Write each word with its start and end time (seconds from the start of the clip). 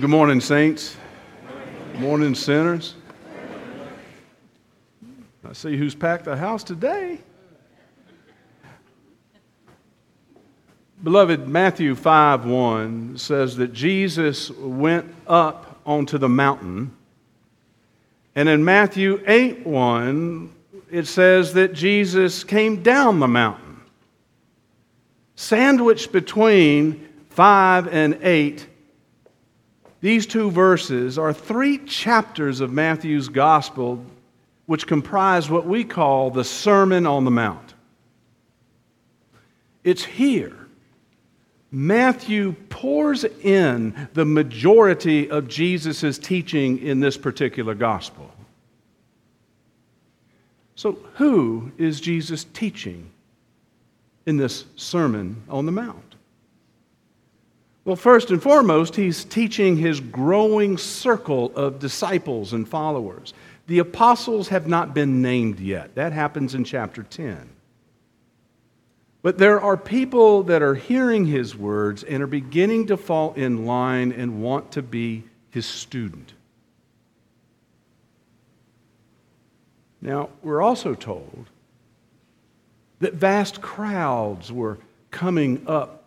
Well, 0.00 0.08
good 0.08 0.16
morning, 0.16 0.40
saints. 0.40 0.96
Good 1.92 2.00
morning, 2.00 2.34
sinners. 2.34 2.94
I 5.46 5.52
see 5.52 5.76
who's 5.76 5.94
packed 5.94 6.24
the 6.24 6.38
house 6.38 6.64
today. 6.64 7.18
Beloved, 11.04 11.46
Matthew 11.46 11.94
5 11.94 12.46
1 12.46 13.18
says 13.18 13.56
that 13.58 13.74
Jesus 13.74 14.50
went 14.52 15.14
up 15.26 15.78
onto 15.84 16.16
the 16.16 16.30
mountain. 16.30 16.96
And 18.34 18.48
in 18.48 18.64
Matthew 18.64 19.22
8 19.26 19.66
1, 19.66 20.50
it 20.90 21.08
says 21.08 21.52
that 21.52 21.74
Jesus 21.74 22.42
came 22.42 22.82
down 22.82 23.20
the 23.20 23.28
mountain. 23.28 23.82
Sandwiched 25.36 26.10
between 26.10 27.06
5 27.28 27.88
and 27.88 28.18
8 28.22 28.66
these 30.00 30.26
two 30.26 30.50
verses 30.50 31.18
are 31.18 31.32
three 31.32 31.78
chapters 31.78 32.60
of 32.60 32.72
Matthew's 32.72 33.28
gospel, 33.28 34.04
which 34.66 34.86
comprise 34.86 35.50
what 35.50 35.66
we 35.66 35.84
call 35.84 36.30
the 36.30 36.44
Sermon 36.44 37.06
on 37.06 37.24
the 37.24 37.30
Mount. 37.30 37.74
It's 39.84 40.04
here. 40.04 40.56
Matthew 41.70 42.54
pours 42.68 43.24
in 43.24 44.08
the 44.14 44.24
majority 44.24 45.30
of 45.30 45.48
Jesus' 45.48 46.18
teaching 46.18 46.78
in 46.78 47.00
this 47.00 47.16
particular 47.16 47.74
gospel. 47.74 48.30
So, 50.74 50.98
who 51.14 51.72
is 51.76 52.00
Jesus 52.00 52.44
teaching 52.44 53.10
in 54.26 54.38
this 54.38 54.64
Sermon 54.76 55.42
on 55.48 55.66
the 55.66 55.72
Mount? 55.72 56.09
Well, 57.84 57.96
first 57.96 58.30
and 58.30 58.42
foremost, 58.42 58.96
he's 58.96 59.24
teaching 59.24 59.76
his 59.76 60.00
growing 60.00 60.76
circle 60.76 61.52
of 61.56 61.78
disciples 61.78 62.52
and 62.52 62.68
followers. 62.68 63.32
The 63.68 63.78
apostles 63.78 64.48
have 64.48 64.66
not 64.68 64.94
been 64.94 65.22
named 65.22 65.60
yet. 65.60 65.94
That 65.94 66.12
happens 66.12 66.54
in 66.54 66.64
chapter 66.64 67.02
10. 67.02 67.48
But 69.22 69.38
there 69.38 69.60
are 69.60 69.76
people 69.76 70.42
that 70.44 70.62
are 70.62 70.74
hearing 70.74 71.26
his 71.26 71.56
words 71.56 72.02
and 72.02 72.22
are 72.22 72.26
beginning 72.26 72.86
to 72.88 72.96
fall 72.96 73.32
in 73.34 73.66
line 73.66 74.12
and 74.12 74.42
want 74.42 74.72
to 74.72 74.82
be 74.82 75.24
his 75.50 75.66
student. 75.66 76.32
Now, 80.02 80.30
we're 80.42 80.62
also 80.62 80.94
told 80.94 81.46
that 83.00 83.14
vast 83.14 83.60
crowds 83.60 84.50
were 84.50 84.78
coming 85.10 85.64
up 85.66 85.99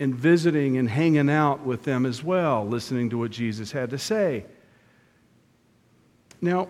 and 0.00 0.14
visiting 0.14 0.78
and 0.78 0.88
hanging 0.88 1.28
out 1.28 1.60
with 1.60 1.84
them 1.84 2.06
as 2.06 2.24
well, 2.24 2.66
listening 2.66 3.10
to 3.10 3.18
what 3.18 3.30
Jesus 3.30 3.70
had 3.70 3.90
to 3.90 3.98
say. 3.98 4.44
Now, 6.40 6.68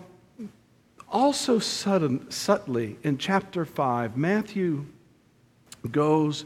also 1.09 1.57
sudden, 1.57 2.29
subtly 2.29 2.97
in 3.03 3.17
chapter 3.17 3.63
5, 3.63 4.17
Matthew 4.17 4.85
goes 5.89 6.45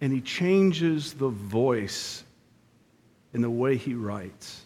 and 0.00 0.12
he 0.12 0.20
changes 0.20 1.14
the 1.14 1.28
voice 1.28 2.24
in 3.32 3.40
the 3.40 3.50
way 3.50 3.76
he 3.76 3.94
writes. 3.94 4.62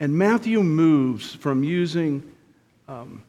And 0.00 0.16
Matthew 0.16 0.62
moves 0.62 1.34
from 1.34 1.64
using 1.64 2.30
um, 2.88 3.24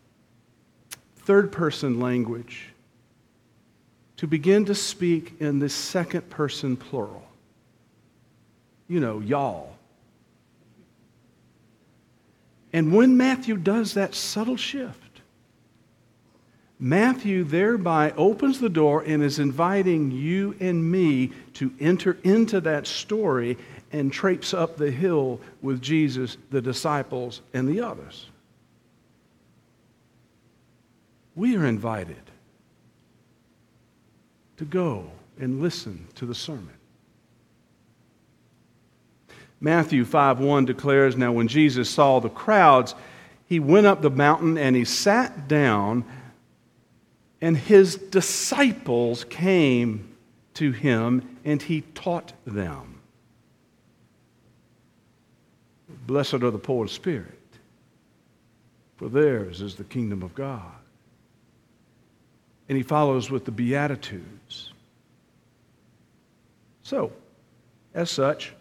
third 1.20 1.52
person 1.52 2.02
language 2.02 2.75
to 4.26 4.30
begin 4.30 4.66
to 4.66 4.74
speak 4.74 5.36
in 5.40 5.60
the 5.60 5.70
second 5.70 6.28
person 6.32 6.76
plural. 6.76 7.24
You 8.88 9.00
know, 9.00 9.20
y'all. 9.20 9.78
And 12.74 12.92
when 12.92 13.18
Matthew 13.18 13.56
does 13.56 13.94
that 13.94 14.16
subtle 14.16 14.58
shift, 14.58 15.22
Matthew 16.80 17.44
thereby 17.44 18.14
opens 18.18 18.60
the 18.60 18.68
door 18.68 19.04
and 19.06 19.22
is 19.22 19.38
inviting 19.38 20.10
you 20.10 20.56
and 20.60 20.92
me 20.92 21.32
to 21.54 21.72
enter 21.80 22.18
into 22.24 22.60
that 22.62 22.88
story 22.88 23.60
and 23.92 24.12
traipse 24.12 24.56
up 24.56 24.76
the 24.76 24.90
hill 24.90 25.40
with 25.62 25.84
Jesus, 25.84 26.36
the 26.50 26.62
disciples, 26.62 27.42
and 27.54 27.70
the 27.70 27.80
others. 27.82 28.26
We 31.36 31.56
are 31.58 31.68
invited 31.68 32.26
to 34.58 34.66
go 34.66 35.10
and 35.40 35.62
listen 35.62 36.08
to 36.16 36.26
the 36.26 36.36
sermon. 36.36 36.70
Matthew 39.60 40.06
5 40.06 40.40
1 40.40 40.66
declares 40.66 41.16
now 41.16 41.32
when 41.32 41.48
Jesus 41.48 41.90
saw 41.90 42.20
the 42.20 42.30
crowds 42.30 42.94
he 43.48 43.60
went 43.60 43.86
up 43.86 44.02
the 44.02 44.10
mountain 44.10 44.58
and 44.58 44.76
he 44.76 44.86
sat 44.86 45.48
down 45.48 46.04
and 47.42 47.56
his 47.56 47.96
disciples 47.96 49.24
came 49.26 50.16
to 50.56 50.72
him 50.72 51.38
and 51.44 51.62
he 51.62 51.82
taught 51.94 52.34
them. 52.46 53.02
Blessed 56.08 56.36
are 56.36 56.52
the 56.52 56.58
poor 56.58 56.86
in 56.86 56.88
spirit, 56.88 57.40
for 58.98 59.10
theirs 59.10 59.62
is 59.62 59.76
the 59.76 59.84
kingdom 59.84 60.24
of 60.24 60.34
God. 60.34 60.62
And 62.68 62.78
he 62.78 62.84
follows 62.84 63.30
with 63.30 63.46
the 63.46 63.52
Beatitudes. 63.52 64.74
So, 66.84 67.12
as 67.94 68.12
such, 68.12 68.54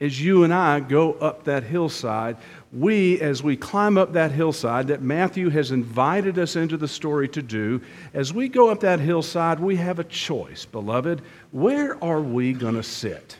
as 0.00 0.20
you 0.22 0.44
and 0.44 0.54
I 0.54 0.80
go 0.80 1.14
up 1.14 1.44
that 1.44 1.64
hillside, 1.64 2.36
we, 2.72 3.20
as 3.20 3.42
we 3.42 3.56
climb 3.56 3.98
up 3.98 4.12
that 4.12 4.30
hillside 4.30 4.86
that 4.88 5.02
Matthew 5.02 5.48
has 5.48 5.70
invited 5.70 6.38
us 6.38 6.54
into 6.54 6.76
the 6.76 6.86
story 6.86 7.28
to 7.28 7.42
do, 7.42 7.82
as 8.14 8.32
we 8.32 8.48
go 8.48 8.70
up 8.70 8.80
that 8.80 9.00
hillside, 9.00 9.58
we 9.58 9.76
have 9.76 9.98
a 9.98 10.04
choice, 10.04 10.64
beloved. 10.64 11.22
Where 11.50 12.02
are 12.02 12.20
we 12.20 12.52
going 12.52 12.76
to 12.76 12.82
sit? 12.82 13.38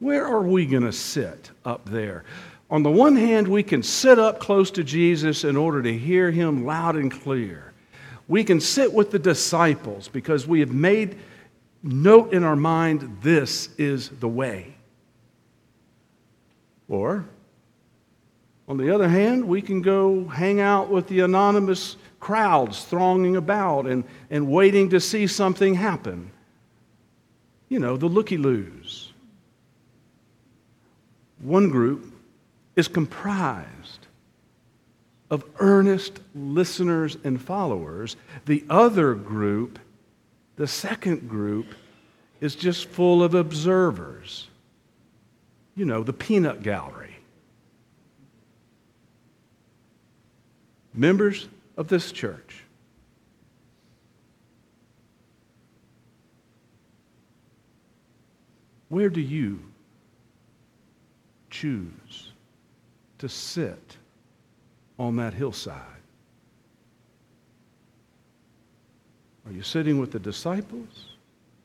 Where 0.00 0.26
are 0.26 0.42
we 0.42 0.66
going 0.66 0.82
to 0.82 0.92
sit 0.92 1.50
up 1.64 1.88
there? 1.88 2.24
On 2.70 2.82
the 2.82 2.90
one 2.90 3.16
hand, 3.16 3.46
we 3.46 3.62
can 3.62 3.82
sit 3.82 4.18
up 4.18 4.40
close 4.40 4.70
to 4.72 4.82
Jesus 4.82 5.44
in 5.44 5.56
order 5.56 5.82
to 5.82 5.96
hear 5.96 6.30
him 6.30 6.64
loud 6.64 6.96
and 6.96 7.12
clear. 7.12 7.72
We 8.26 8.42
can 8.44 8.60
sit 8.60 8.92
with 8.92 9.10
the 9.10 9.18
disciples 9.18 10.08
because 10.08 10.46
we 10.46 10.60
have 10.60 10.72
made 10.72 11.18
note 11.82 12.32
in 12.32 12.44
our 12.44 12.56
mind 12.56 13.18
this 13.22 13.68
is 13.76 14.08
the 14.08 14.28
way. 14.28 14.74
Or, 16.88 17.26
on 18.68 18.76
the 18.76 18.94
other 18.94 19.08
hand, 19.08 19.44
we 19.44 19.60
can 19.60 19.82
go 19.82 20.24
hang 20.28 20.60
out 20.60 20.88
with 20.90 21.08
the 21.08 21.20
anonymous 21.20 21.96
crowds 22.20 22.84
thronging 22.84 23.36
about 23.36 23.86
and, 23.86 24.04
and 24.30 24.48
waiting 24.48 24.90
to 24.90 25.00
see 25.00 25.26
something 25.26 25.74
happen. 25.74 26.30
You 27.68 27.80
know, 27.80 27.96
the 27.96 28.06
looky 28.06 28.36
loos. 28.36 29.09
One 31.40 31.70
group 31.70 32.12
is 32.76 32.88
comprised 32.88 34.06
of 35.30 35.44
earnest 35.58 36.20
listeners 36.34 37.16
and 37.24 37.40
followers. 37.40 38.16
The 38.46 38.64
other 38.68 39.14
group, 39.14 39.78
the 40.56 40.66
second 40.66 41.28
group, 41.28 41.66
is 42.40 42.54
just 42.54 42.88
full 42.88 43.22
of 43.22 43.34
observers. 43.34 44.48
You 45.74 45.84
know, 45.84 46.02
the 46.02 46.12
peanut 46.12 46.62
gallery. 46.62 47.16
Members 50.92 51.48
of 51.76 51.88
this 51.88 52.12
church. 52.12 52.64
Where 58.88 59.08
do 59.08 59.20
you 59.20 59.69
choose 61.60 62.32
to 63.18 63.28
sit 63.28 63.96
on 64.98 65.16
that 65.16 65.34
hillside? 65.34 65.76
Are 69.46 69.52
you 69.52 69.62
sitting 69.62 69.98
with 69.98 70.10
the 70.10 70.18
disciples 70.18 71.16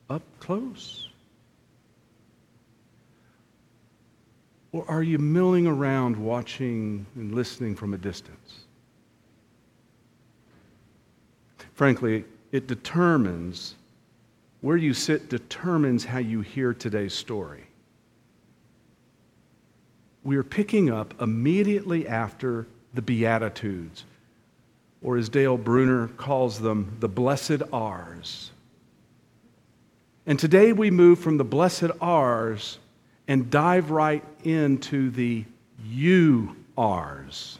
up 0.09 0.21
close? 0.39 1.09
Or 4.73 4.83
are 4.89 5.03
you 5.03 5.17
milling 5.17 5.65
around 5.65 6.17
watching 6.17 7.05
and 7.15 7.33
listening 7.33 7.75
from 7.75 7.93
a 7.93 7.97
distance? 7.97 8.65
Frankly, 11.73 12.25
it 12.51 12.67
determines, 12.67 13.75
where 14.59 14.77
you 14.77 14.93
sit 14.93 15.29
determines 15.29 16.03
how 16.03 16.19
you 16.19 16.41
hear 16.41 16.73
today's 16.73 17.13
story 17.13 17.65
we 20.25 20.35
are 20.37 20.43
picking 20.43 20.89
up 20.89 21.21
immediately 21.21 22.07
after 22.07 22.65
the 22.95 23.01
Beatitudes, 23.01 24.03
or 25.01 25.17
as 25.17 25.29
Dale 25.29 25.55
Bruner 25.55 26.07
calls 26.07 26.59
them, 26.59 26.97
the 26.99 27.07
blessed 27.07 27.61
R's. 27.71 28.49
And 30.25 30.39
today 30.39 30.73
we 30.73 30.89
move 30.89 31.19
from 31.19 31.37
the 31.37 31.43
blessed 31.43 31.91
R's 32.01 32.79
and 33.27 33.51
dive 33.51 33.91
right 33.91 34.23
into 34.43 35.11
the 35.11 35.45
you 35.85 36.55
R's. 36.75 37.59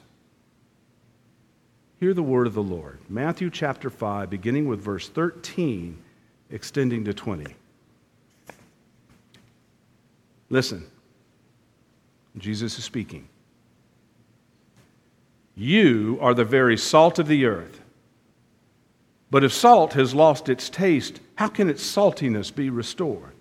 Hear 2.00 2.16
the 2.16 2.24
word 2.24 2.48
of 2.48 2.56
the 2.56 2.64
Lord. 2.64 2.98
Matthew 3.08 3.52
chapter 3.52 3.92
5, 3.92 4.30
beginning 4.30 4.68
with 4.68 4.82
verse 4.82 5.08
13, 5.08 5.98
extending 6.50 7.06
to 7.06 7.14
20. 7.14 7.46
Listen. 10.50 10.88
Jesus 12.38 12.78
is 12.78 12.84
speaking. 12.84 13.28
You 15.56 16.18
are 16.22 16.34
the 16.34 16.44
very 16.44 16.78
salt 16.78 17.18
of 17.20 17.28
the 17.28 17.46
earth. 17.46 17.82
But 19.32 19.44
if 19.44 19.54
salt 19.54 19.94
has 19.94 20.14
lost 20.14 20.50
its 20.50 20.70
taste, 20.70 21.20
how 21.36 21.48
can 21.48 21.70
its 21.70 21.84
saltiness 21.84 22.54
be 22.54 22.70
restored? 22.70 23.34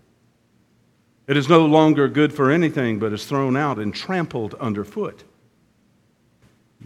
It 1.26 1.36
is 1.36 1.48
no 1.48 1.64
longer 1.64 2.08
good 2.08 2.32
for 2.32 2.50
anything, 2.50 2.98
but 2.98 3.12
is 3.12 3.24
thrown 3.24 3.56
out 3.56 3.78
and 3.78 3.94
trampled 3.94 4.54
underfoot. 4.54 5.24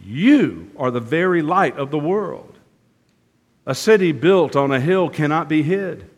You 0.05 0.71
are 0.77 0.91
the 0.91 1.01
very 1.01 1.43
light 1.43 1.77
of 1.77 1.91
the 1.91 1.99
world. 1.99 2.59
A 3.67 3.75
city 3.75 4.13
built 4.13 4.57
on 4.57 4.71
a 4.71 4.81
hill 4.81 5.11
cannot 5.11 5.49
be 5.49 5.63
hid. 5.63 6.09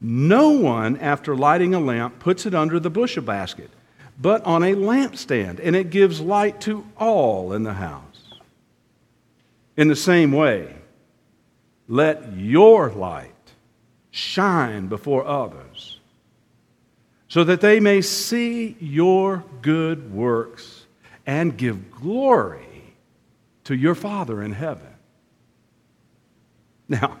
No 0.00 0.50
one, 0.50 0.98
after 0.98 1.34
lighting 1.34 1.74
a 1.74 1.80
lamp, 1.80 2.18
puts 2.18 2.46
it 2.46 2.54
under 2.54 2.78
the 2.78 2.90
bushel 2.90 3.22
basket, 3.22 3.70
but 4.18 4.44
on 4.44 4.62
a 4.62 4.74
lampstand, 4.74 5.60
and 5.62 5.76
it 5.76 5.90
gives 5.90 6.20
light 6.20 6.60
to 6.62 6.86
all 6.96 7.52
in 7.52 7.62
the 7.62 7.74
house. 7.74 8.02
In 9.76 9.88
the 9.88 9.96
same 9.96 10.32
way, 10.32 10.74
let 11.86 12.36
your 12.36 12.90
light 12.90 13.32
shine 14.10 14.86
before 14.86 15.26
others, 15.26 16.00
so 17.28 17.44
that 17.44 17.60
they 17.60 17.80
may 17.80 18.00
see 18.00 18.76
your 18.80 19.44
good 19.60 20.12
works 20.12 20.86
and 21.26 21.56
give 21.56 21.90
glory 21.90 22.94
to 23.64 23.74
your 23.74 23.94
Father 23.94 24.42
in 24.42 24.52
heaven. 24.52 24.94
Now, 26.88 27.18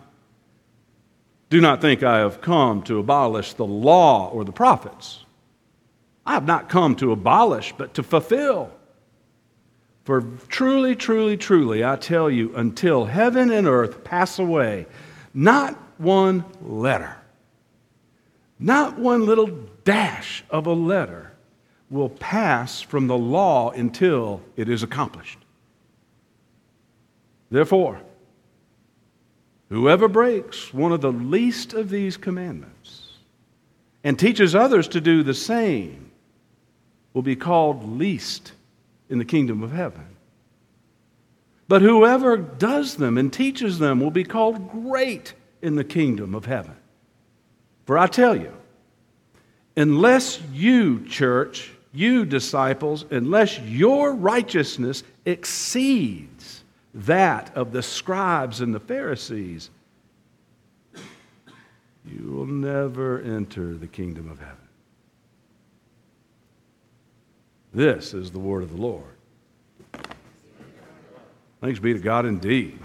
do 1.50 1.60
not 1.60 1.80
think 1.80 2.02
I 2.02 2.20
have 2.20 2.40
come 2.40 2.82
to 2.84 2.98
abolish 2.98 3.52
the 3.52 3.66
law 3.66 4.30
or 4.30 4.44
the 4.44 4.52
prophets. 4.52 5.25
I 6.26 6.32
have 6.32 6.46
not 6.46 6.68
come 6.68 6.96
to 6.96 7.12
abolish, 7.12 7.72
but 7.76 7.94
to 7.94 8.02
fulfill. 8.02 8.72
For 10.04 10.22
truly, 10.48 10.96
truly, 10.96 11.36
truly, 11.36 11.84
I 11.84 11.96
tell 11.96 12.30
you, 12.30 12.54
until 12.54 13.04
heaven 13.04 13.50
and 13.50 13.66
earth 13.66 14.04
pass 14.04 14.38
away, 14.38 14.86
not 15.32 15.74
one 15.98 16.44
letter, 16.60 17.16
not 18.58 18.98
one 18.98 19.26
little 19.26 19.46
dash 19.84 20.44
of 20.50 20.66
a 20.66 20.72
letter 20.72 21.32
will 21.90 22.08
pass 22.08 22.80
from 22.80 23.06
the 23.06 23.16
law 23.16 23.70
until 23.70 24.42
it 24.56 24.68
is 24.68 24.82
accomplished. 24.82 25.38
Therefore, 27.50 28.00
Whoever 29.68 30.06
breaks 30.08 30.72
one 30.72 30.92
of 30.92 31.00
the 31.00 31.12
least 31.12 31.74
of 31.74 31.90
these 31.90 32.16
commandments 32.16 33.14
and 34.04 34.18
teaches 34.18 34.54
others 34.54 34.86
to 34.88 35.00
do 35.00 35.22
the 35.22 35.34
same 35.34 36.05
will 37.16 37.22
be 37.22 37.34
called 37.34 37.98
least 37.98 38.52
in 39.08 39.16
the 39.16 39.24
kingdom 39.24 39.62
of 39.62 39.72
heaven. 39.72 40.04
But 41.66 41.80
whoever 41.80 42.36
does 42.36 42.96
them 42.96 43.16
and 43.16 43.32
teaches 43.32 43.78
them 43.78 44.00
will 44.00 44.10
be 44.10 44.22
called 44.22 44.70
great 44.70 45.32
in 45.62 45.76
the 45.76 45.82
kingdom 45.82 46.34
of 46.34 46.44
heaven. 46.44 46.76
For 47.86 47.96
I 47.96 48.06
tell 48.06 48.36
you, 48.36 48.52
unless 49.78 50.42
you, 50.52 51.06
church, 51.06 51.72
you 51.94 52.26
disciples, 52.26 53.06
unless 53.10 53.58
your 53.60 54.14
righteousness 54.14 55.02
exceeds 55.24 56.64
that 56.92 57.50
of 57.56 57.72
the 57.72 57.82
scribes 57.82 58.60
and 58.60 58.74
the 58.74 58.80
Pharisees, 58.80 59.70
you 62.04 62.30
will 62.30 62.44
never 62.44 63.22
enter 63.22 63.72
the 63.72 63.86
kingdom 63.86 64.30
of 64.30 64.38
heaven. 64.38 64.65
This 67.76 68.14
is 68.14 68.30
the 68.30 68.38
word 68.38 68.62
of 68.62 68.70
the 68.70 68.80
Lord. 68.80 69.04
Thanks 71.60 71.78
be 71.78 71.92
to 71.92 71.98
God 71.98 72.24
indeed. 72.24 72.78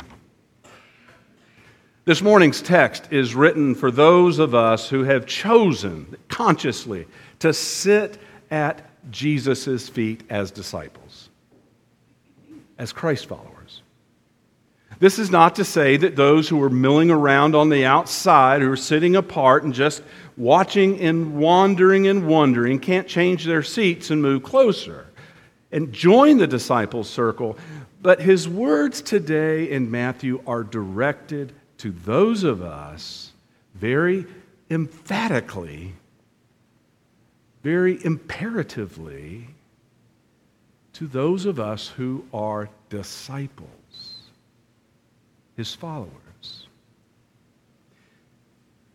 This 2.03 2.21
morning's 2.21 2.61
text 2.61 3.07
is 3.09 3.33
written 3.33 3.73
for 3.73 3.89
those 3.89 4.37
of 4.37 4.53
us 4.53 4.89
who 4.89 5.03
have 5.03 5.25
chosen 5.25 6.17
consciously 6.27 7.07
to 7.39 7.53
sit 7.53 8.17
at 8.51 8.85
Jesus' 9.09 9.87
feet 9.87 10.23
as 10.29 10.51
disciples, 10.51 11.29
as 12.77 12.91
Christ 12.91 13.27
followers. 13.27 13.50
This 15.01 15.17
is 15.17 15.31
not 15.31 15.55
to 15.55 15.65
say 15.65 15.97
that 15.97 16.15
those 16.15 16.47
who 16.47 16.61
are 16.61 16.69
milling 16.69 17.09
around 17.09 17.55
on 17.55 17.69
the 17.69 17.85
outside, 17.85 18.61
who 18.61 18.71
are 18.71 18.77
sitting 18.77 19.15
apart 19.15 19.63
and 19.63 19.73
just 19.73 20.03
watching 20.37 20.99
and 21.01 21.39
wandering 21.39 22.05
and 22.05 22.27
wondering, 22.27 22.77
can't 22.77 23.07
change 23.07 23.43
their 23.45 23.63
seats 23.63 24.11
and 24.11 24.21
move 24.21 24.43
closer 24.43 25.07
and 25.71 25.91
join 25.91 26.37
the 26.37 26.45
disciples' 26.45 27.09
circle. 27.09 27.57
But 28.03 28.21
his 28.21 28.47
words 28.47 29.01
today 29.01 29.71
in 29.71 29.89
Matthew 29.89 30.43
are 30.45 30.63
directed 30.63 31.51
to 31.79 31.89
those 31.89 32.43
of 32.43 32.61
us 32.61 33.31
very 33.73 34.27
emphatically, 34.69 35.93
very 37.63 37.97
imperatively, 38.05 39.47
to 40.93 41.07
those 41.07 41.47
of 41.47 41.59
us 41.59 41.87
who 41.87 42.23
are 42.31 42.69
disciples 42.91 43.80
his 45.55 45.73
followers. 45.73 46.67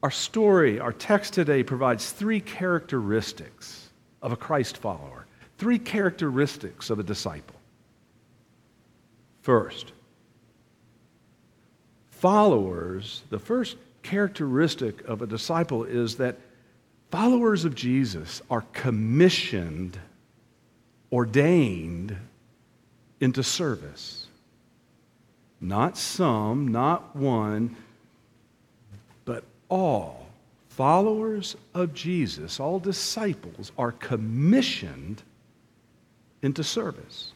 Our 0.02 0.10
story, 0.10 0.78
our 0.78 0.92
text 0.92 1.32
today 1.34 1.62
provides 1.62 2.12
three 2.12 2.40
characteristics 2.40 3.90
of 4.22 4.32
a 4.32 4.36
Christ 4.36 4.78
follower, 4.78 5.26
three 5.58 5.78
characteristics 5.78 6.90
of 6.90 6.98
a 6.98 7.02
disciple. 7.02 7.56
First, 9.42 9.92
followers, 12.10 13.22
the 13.30 13.38
first 13.38 13.76
characteristic 14.02 15.04
of 15.08 15.22
a 15.22 15.26
disciple 15.26 15.84
is 15.84 16.16
that 16.16 16.38
followers 17.10 17.64
of 17.64 17.75
Jesus 17.75 18.42
are 18.50 18.64
commissioned, 18.72 19.98
ordained 21.12 22.16
into 23.20 23.42
service. 23.42 24.25
Not 25.60 25.96
some, 25.96 26.68
not 26.68 27.16
one, 27.16 27.76
but 29.25 29.44
all 29.68 30.26
followers 30.68 31.56
of 31.75 31.94
Jesus, 31.94 32.60
all 32.60 32.78
disciples, 32.78 33.72
are 33.78 33.92
commissioned 33.92 35.22
into 36.42 36.62
service. 36.62 37.32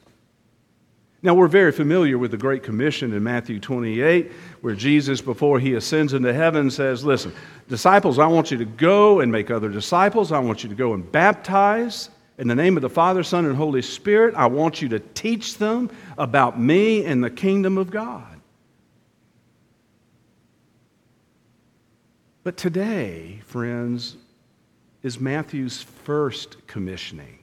Now, 1.22 1.34
we're 1.34 1.48
very 1.48 1.72
familiar 1.72 2.16
with 2.16 2.30
the 2.30 2.38
Great 2.38 2.62
Commission 2.62 3.12
in 3.12 3.22
Matthew 3.22 3.60
28, 3.60 4.32
where 4.62 4.74
Jesus, 4.74 5.20
before 5.20 5.58
he 5.58 5.74
ascends 5.74 6.14
into 6.14 6.32
heaven, 6.32 6.70
says, 6.70 7.04
Listen, 7.04 7.32
disciples, 7.68 8.18
I 8.18 8.26
want 8.26 8.50
you 8.50 8.56
to 8.58 8.64
go 8.64 9.20
and 9.20 9.30
make 9.30 9.50
other 9.50 9.68
disciples. 9.68 10.32
I 10.32 10.38
want 10.38 10.62
you 10.62 10.70
to 10.70 10.74
go 10.74 10.94
and 10.94 11.10
baptize 11.10 12.08
in 12.40 12.48
the 12.48 12.54
name 12.54 12.78
of 12.78 12.80
the 12.80 12.88
Father, 12.88 13.22
Son, 13.22 13.44
and 13.44 13.54
Holy 13.54 13.82
Spirit, 13.82 14.34
I 14.34 14.46
want 14.46 14.80
you 14.80 14.88
to 14.88 14.98
teach 14.98 15.58
them 15.58 15.90
about 16.16 16.58
me 16.58 17.04
and 17.04 17.22
the 17.22 17.28
kingdom 17.28 17.76
of 17.76 17.90
God. 17.90 18.40
But 22.42 22.56
today, 22.56 23.42
friends, 23.44 24.16
is 25.02 25.20
Matthew's 25.20 25.82
first 25.82 26.66
commissioning. 26.66 27.40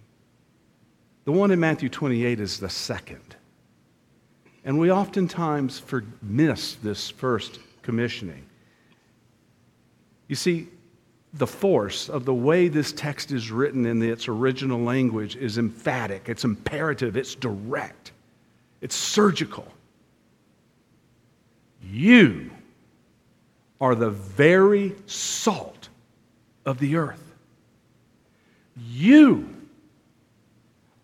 The 1.25 1.32
one 1.32 1.51
in 1.51 1.60
Matthew 1.60 1.89
28 1.89 2.39
is 2.39 2.60
the 2.60 2.70
second. 2.70 3.36
And 4.66 4.80
we 4.80 4.92
oftentimes 4.92 5.80
miss 6.24 6.74
this 6.74 7.12
first 7.12 7.60
commissioning. 7.84 8.48
You 10.27 10.36
see, 10.36 10.70
the 11.34 11.48
force 11.48 12.10
of 12.10 12.25
the 12.25 12.34
way 12.34 12.67
this 12.67 12.91
text 12.91 13.31
is 13.31 13.51
written 13.51 13.86
in 13.86 14.01
its 14.01 14.27
original 14.27 14.79
language 14.79 15.36
is 15.36 15.57
emphatic, 15.57 16.29
it's 16.29 16.43
imperative, 16.43 17.17
it's 17.17 17.36
direct, 17.36 18.12
it's 18.81 18.96
surgical. 18.96 19.67
You 21.84 22.50
are 23.79 23.96
the 23.96 24.10
very 24.10 24.96
salt 25.05 25.89
of 26.65 26.79
the 26.79 26.96
earth. 26.96 27.24
You 28.89 29.53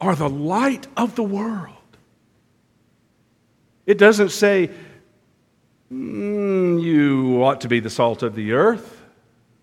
are 0.01 0.15
the 0.15 0.29
light 0.29 0.87
of 0.97 1.15
the 1.15 1.23
world. 1.23 1.75
It 3.85 3.97
doesn't 3.97 4.29
say, 4.29 4.69
mm, 5.91 6.81
you 6.81 7.43
ought 7.43 7.61
to 7.61 7.67
be 7.67 7.79
the 7.79 7.89
salt 7.89 8.23
of 8.23 8.35
the 8.35 8.53
earth 8.53 8.92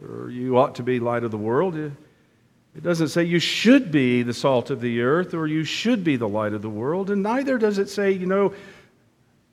or 0.03 0.31
you 0.31 0.59
ought 0.59 0.75
to 0.77 0.83
be 0.83 1.01
light 1.01 1.25
of 1.25 1.31
the 1.31 1.39
world. 1.39 1.77
It 1.77 2.83
doesn't 2.83 3.09
say 3.09 3.25
you 3.25 3.39
should 3.39 3.91
be 3.91 4.23
the 4.23 4.35
salt 4.35 4.71
of 4.71 4.81
the 4.81 5.01
earth 5.01 5.35
or 5.35 5.47
you 5.47 5.65
should 5.65 6.05
be 6.05 6.17
the 6.17 6.29
light 6.29 6.53
of 6.53 6.63
the 6.63 6.71
world. 6.71 7.11
And 7.11 7.23
neither 7.23 7.59
does 7.59 7.79
it 7.79 7.89
say, 7.89 8.13
you 8.13 8.27
know, 8.27 8.55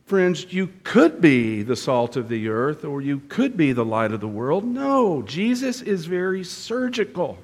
friends, 0.06 0.52
you 0.54 0.70
could 0.84 1.20
be 1.20 1.64
the 1.64 1.76
salt 1.76 2.16
of 2.16 2.30
the 2.30 2.48
earth 2.48 2.86
or 2.86 3.02
you 3.02 3.20
could 3.28 3.58
be 3.58 3.74
the 3.74 3.86
light 3.86 4.12
of 4.12 4.22
the 4.22 4.28
world. 4.28 4.64
No, 4.64 5.22
Jesus 5.24 5.82
is 5.82 6.06
very 6.06 6.44
surgical. 6.44 7.38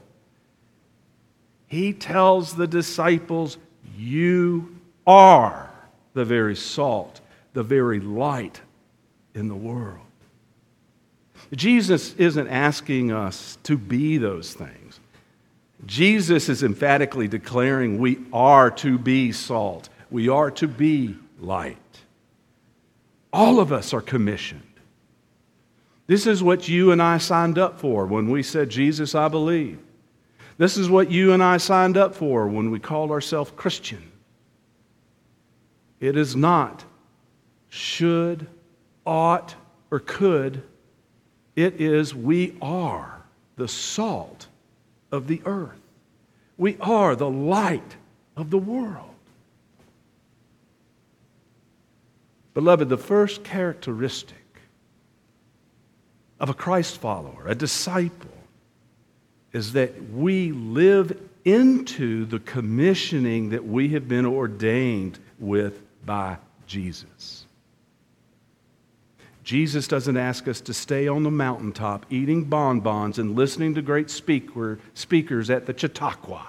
He 1.67 1.91
tells 1.91 2.55
the 2.55 2.67
disciples, 2.67 3.57
You 3.97 4.75
are 5.07 5.71
the 6.13 6.23
very 6.23 6.55
salt, 6.55 7.19
the 7.53 7.63
very 7.63 7.99
light 7.99 8.61
in 9.33 9.47
the 9.47 9.55
world. 9.55 10.05
Jesus 11.55 12.13
isn't 12.15 12.47
asking 12.47 13.11
us 13.11 13.57
to 13.63 13.77
be 13.77 14.17
those 14.17 14.53
things. 14.53 14.99
Jesus 15.85 16.49
is 16.49 16.63
emphatically 16.63 17.27
declaring 17.27 17.97
we 17.97 18.19
are 18.31 18.71
to 18.71 18.97
be 18.97 19.31
salt, 19.31 19.89
we 20.09 20.29
are 20.29 20.51
to 20.51 20.67
be 20.67 21.15
light. 21.39 21.77
All 23.31 23.59
of 23.59 23.71
us 23.71 23.93
are 23.93 24.01
commissioned. 24.01 24.61
This 26.07 26.27
is 26.27 26.43
what 26.43 26.67
you 26.67 26.91
and 26.91 27.01
I 27.01 27.17
signed 27.17 27.57
up 27.57 27.79
for 27.79 28.05
when 28.05 28.29
we 28.29 28.43
said, 28.43 28.69
Jesus, 28.69 29.15
I 29.15 29.27
believe. 29.27 29.79
This 30.57 30.77
is 30.77 30.89
what 30.89 31.09
you 31.09 31.33
and 31.33 31.41
I 31.41 31.57
signed 31.57 31.97
up 31.97 32.13
for 32.13 32.47
when 32.47 32.69
we 32.69 32.79
called 32.79 33.09
ourselves 33.09 33.51
Christian. 33.55 34.11
It 35.99 36.17
is 36.17 36.35
not 36.35 36.83
should, 37.69 38.45
ought, 39.03 39.55
or 39.89 39.99
could. 39.99 40.61
It 41.55 41.79
is 41.79 42.15
we 42.15 42.57
are 42.61 43.21
the 43.55 43.67
salt 43.67 44.47
of 45.11 45.27
the 45.27 45.41
earth. 45.45 45.79
We 46.57 46.77
are 46.79 47.15
the 47.15 47.29
light 47.29 47.95
of 48.35 48.49
the 48.49 48.57
world. 48.57 49.09
Beloved, 52.53 52.89
the 52.89 52.97
first 52.97 53.43
characteristic 53.43 54.37
of 56.39 56.49
a 56.49 56.53
Christ 56.53 56.99
follower, 56.99 57.45
a 57.47 57.55
disciple, 57.55 58.29
is 59.53 59.73
that 59.73 60.09
we 60.11 60.51
live 60.51 61.19
into 61.45 62.25
the 62.25 62.39
commissioning 62.39 63.49
that 63.49 63.65
we 63.65 63.89
have 63.89 64.07
been 64.07 64.25
ordained 64.25 65.19
with 65.39 65.81
by 66.05 66.37
Jesus. 66.67 67.45
Jesus 69.43 69.89
doesn't 69.89 70.15
ask 70.15 70.47
us 70.47 70.61
to 70.61 70.73
stay 70.73 71.07
on 71.07 71.23
the 71.23 71.31
mountaintop 71.31 72.05
eating 72.09 72.45
bonbons 72.45 73.19
and 73.19 73.35
listening 73.35 73.75
to 73.75 73.81
great 73.81 74.09
speaker, 74.09 74.79
speakers 74.93 75.49
at 75.49 75.65
the 75.65 75.77
Chautauqua. 75.77 76.47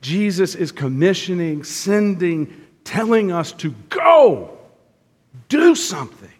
Jesus 0.00 0.54
is 0.54 0.72
commissioning, 0.72 1.62
sending, 1.62 2.66
telling 2.84 3.30
us 3.30 3.52
to 3.52 3.74
go, 3.90 4.56
do 5.48 5.74
something. 5.74 6.32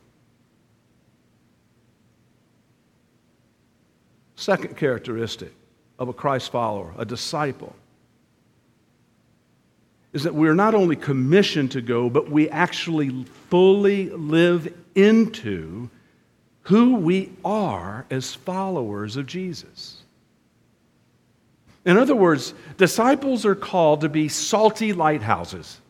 Second 4.36 4.78
characteristic 4.78 5.52
of 5.98 6.08
a 6.08 6.14
Christ 6.14 6.50
follower, 6.50 6.94
a 6.96 7.04
disciple, 7.04 7.76
is 10.12 10.24
that 10.24 10.34
we're 10.34 10.54
not 10.54 10.74
only 10.74 10.96
commissioned 10.96 11.70
to 11.72 11.80
go, 11.80 12.10
but 12.10 12.30
we 12.30 12.48
actually 12.50 13.24
fully 13.48 14.10
live 14.10 14.72
into 14.94 15.88
who 16.62 16.96
we 16.96 17.32
are 17.44 18.06
as 18.10 18.34
followers 18.34 19.16
of 19.16 19.26
Jesus. 19.26 20.02
In 21.84 21.96
other 21.96 22.14
words, 22.14 22.54
disciples 22.76 23.46
are 23.46 23.54
called 23.54 24.02
to 24.02 24.08
be 24.08 24.28
salty 24.28 24.92
lighthouses. 24.92 25.80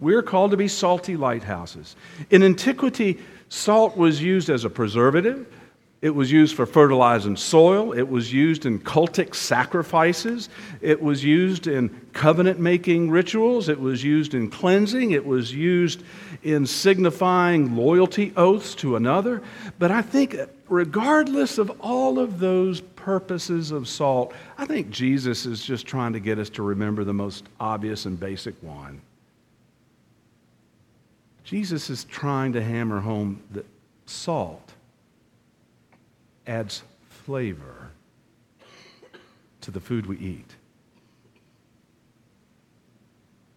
We're 0.00 0.22
called 0.22 0.52
to 0.52 0.56
be 0.56 0.68
salty 0.68 1.16
lighthouses. 1.16 1.96
In 2.30 2.42
antiquity, 2.42 3.20
salt 3.48 3.96
was 3.96 4.22
used 4.22 4.50
as 4.50 4.64
a 4.64 4.70
preservative, 4.70 5.46
it 6.02 6.16
was 6.16 6.32
used 6.32 6.56
for 6.56 6.66
fertilizing 6.66 7.36
soil. 7.36 7.92
It 7.92 8.08
was 8.08 8.32
used 8.32 8.66
in 8.66 8.80
cultic 8.80 9.36
sacrifices. 9.36 10.48
It 10.80 11.00
was 11.00 11.22
used 11.22 11.68
in 11.68 11.90
covenant 12.12 12.58
making 12.58 13.08
rituals. 13.08 13.68
It 13.68 13.78
was 13.78 14.02
used 14.02 14.34
in 14.34 14.50
cleansing. 14.50 15.12
It 15.12 15.24
was 15.24 15.54
used 15.54 16.02
in 16.42 16.66
signifying 16.66 17.76
loyalty 17.76 18.32
oaths 18.36 18.74
to 18.76 18.96
another. 18.96 19.42
But 19.78 19.92
I 19.92 20.02
think, 20.02 20.36
regardless 20.68 21.56
of 21.56 21.70
all 21.80 22.18
of 22.18 22.40
those 22.40 22.80
purposes 22.80 23.70
of 23.70 23.86
salt, 23.86 24.34
I 24.58 24.66
think 24.66 24.90
Jesus 24.90 25.46
is 25.46 25.64
just 25.64 25.86
trying 25.86 26.14
to 26.14 26.20
get 26.20 26.40
us 26.40 26.50
to 26.50 26.64
remember 26.64 27.04
the 27.04 27.14
most 27.14 27.44
obvious 27.60 28.06
and 28.06 28.18
basic 28.18 28.60
one. 28.60 29.00
Jesus 31.44 31.90
is 31.90 32.02
trying 32.02 32.54
to 32.54 32.62
hammer 32.62 32.98
home 32.98 33.40
that 33.52 33.66
salt 34.06 34.71
adds 36.46 36.82
flavor 37.08 37.90
to 39.60 39.70
the 39.70 39.80
food 39.80 40.06
we 40.06 40.18
eat. 40.18 40.56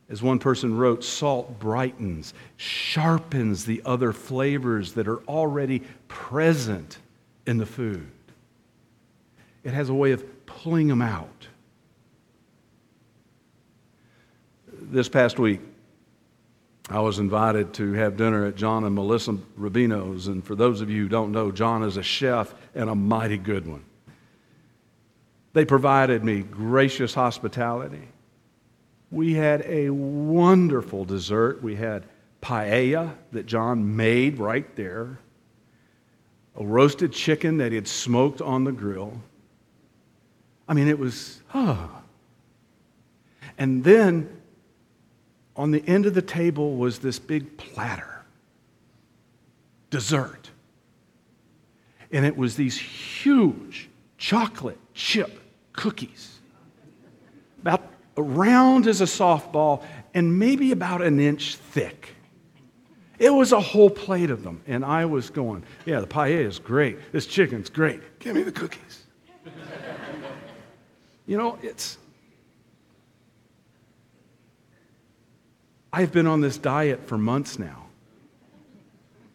As 0.08 0.22
one 0.22 0.38
person 0.38 0.78
wrote, 0.78 1.04
salt 1.04 1.58
brightens, 1.60 2.34
sharpens 2.58 3.66
the 3.66 3.82
other 3.86 4.14
flavors 4.14 4.94
that 4.94 5.08
are 5.08 5.24
already 5.24 5.82
present 6.08 7.00
in 7.48 7.58
the 7.58 7.66
food. 7.66 8.08
It 9.64 9.74
has 9.74 9.90
a 9.90 9.94
way 9.96 10.12
of 10.12 10.46
pulling 10.46 10.88
them 10.88 11.02
out. 11.02 11.48
This 14.72 15.10
past 15.10 15.40
week, 15.40 15.62
I 16.90 17.00
was 17.00 17.18
invited 17.18 17.74
to 17.76 17.94
have 17.94 18.16
dinner 18.16 18.46
at 18.46 18.56
John 18.56 18.84
and 18.84 18.94
Melissa 18.94 19.38
Rubino's. 19.58 20.28
And 20.28 20.46
for 20.46 20.56
those 20.56 20.82
of 20.82 20.90
you 20.90 21.04
who 21.04 21.10
don't 21.10 21.32
know, 21.32 21.52
John 21.52 21.84
is 21.84 21.98
a 21.98 22.04
chef 22.04 22.54
and 22.76 22.90
a 22.90 22.96
mighty 22.96 23.38
good 23.38 23.68
one. 23.68 23.84
They 25.54 25.66
provided 25.66 26.24
me 26.24 26.42
gracious 26.42 27.14
hospitality. 27.14 28.08
We 29.10 29.34
had 29.34 29.64
a 29.66 29.90
wonderful 29.90 31.06
dessert. 31.06 31.64
We 31.64 31.76
had 31.76 32.06
paella 32.42 33.16
that 33.32 33.46
John 33.48 33.96
made 33.96 34.38
right 34.38 34.76
there, 34.76 35.18
a 36.56 36.64
roasted 36.64 37.14
chicken 37.14 37.58
that 37.58 37.72
he 37.72 37.76
had 37.76 37.88
smoked 37.88 38.42
on 38.42 38.64
the 38.64 38.72
grill. 38.72 39.22
I 40.68 40.74
mean, 40.74 40.88
it 40.88 41.00
was, 41.00 41.42
oh. 41.54 41.90
And 43.58 43.84
then 43.84 44.42
on 45.56 45.72
the 45.72 45.84
end 45.88 46.06
of 46.06 46.14
the 46.14 46.22
table 46.22 46.76
was 46.76 47.00
this 47.00 47.20
big 47.20 47.58
platter, 47.58 48.24
dessert. 49.90 50.50
And 52.12 52.26
it 52.26 52.36
was 52.36 52.56
these 52.56 52.78
huge 52.78 53.90
chocolate 54.18 54.80
chip 54.94 55.40
cookies, 55.74 56.40
about 57.62 57.92
round 58.18 58.88
as 58.88 59.02
a 59.02 59.06
softball 59.06 59.84
and 60.14 60.40
maybe 60.40 60.72
about 60.72 61.02
an 61.02 61.20
inch 61.20 61.56
thick. 61.56 62.16
It 63.18 63.30
was 63.30 63.52
a 63.52 63.60
whole 63.60 63.90
plate 63.90 64.30
of 64.30 64.44
them. 64.44 64.62
And 64.68 64.84
I 64.84 65.06
was 65.06 65.30
going, 65.30 65.64
yeah, 65.86 66.00
the 66.00 66.08
paella 66.08 66.46
is 66.46 66.60
great. 66.60 67.12
This 67.12 67.26
chicken's 67.26 67.70
great. 67.70 68.20
Give 68.20 68.36
me 68.36 68.44
the 68.44 68.52
cookies. 68.52 69.04
you 71.26 71.38
know, 71.38 71.58
it's, 71.62 71.98
I've 75.96 76.12
been 76.12 76.28
on 76.28 76.42
this 76.42 76.58
diet 76.58 77.08
for 77.08 77.18
months 77.18 77.58
now. 77.58 77.86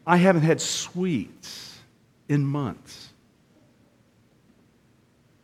I 0.06 0.18
haven't 0.18 0.42
had 0.42 0.60
sweets 0.60 1.78
in 2.28 2.44
months. 2.44 3.08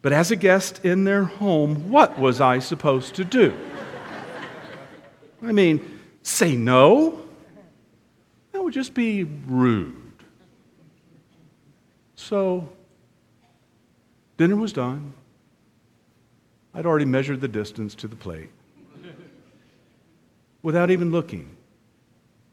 But 0.03 0.13
as 0.13 0.31
a 0.31 0.37
guest 0.37 0.85
in 0.85 1.05
their 1.05 1.25
home, 1.25 1.89
what 1.91 2.19
was 2.19 2.43
I 2.43 2.59
supposed 2.59 3.15
to 3.15 3.25
do? 3.25 3.57
I 5.43 5.53
mean, 5.53 6.01
say 6.23 6.55
no? 6.55 7.23
That 8.53 8.63
would 8.63 8.75
just 8.75 8.93
be 8.93 9.25
rude. 9.25 9.97
So, 12.15 12.69
dinner 14.37 14.57
was 14.57 14.75
done. 14.75 15.15
I'd 16.75 16.85
already 16.85 17.07
measured 17.07 17.41
the 17.41 17.49
distance 17.49 17.95
to 17.95 18.07
the 18.07 18.17
plate 18.17 18.51
without 20.67 20.91
even 20.91 21.13
looking. 21.13 21.49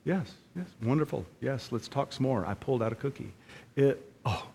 Yes, 0.05 0.31
yes, 0.55 0.67
wonderful. 0.83 1.25
Yes, 1.41 1.69
let's 1.71 1.87
talk 1.87 2.13
some 2.13 2.21
more. 2.21 2.45
I 2.45 2.53
pulled 2.53 2.83
out 2.83 2.91
a 2.91 2.95
cookie. 2.95 3.33
It, 3.75 4.07
oh, 4.23 4.45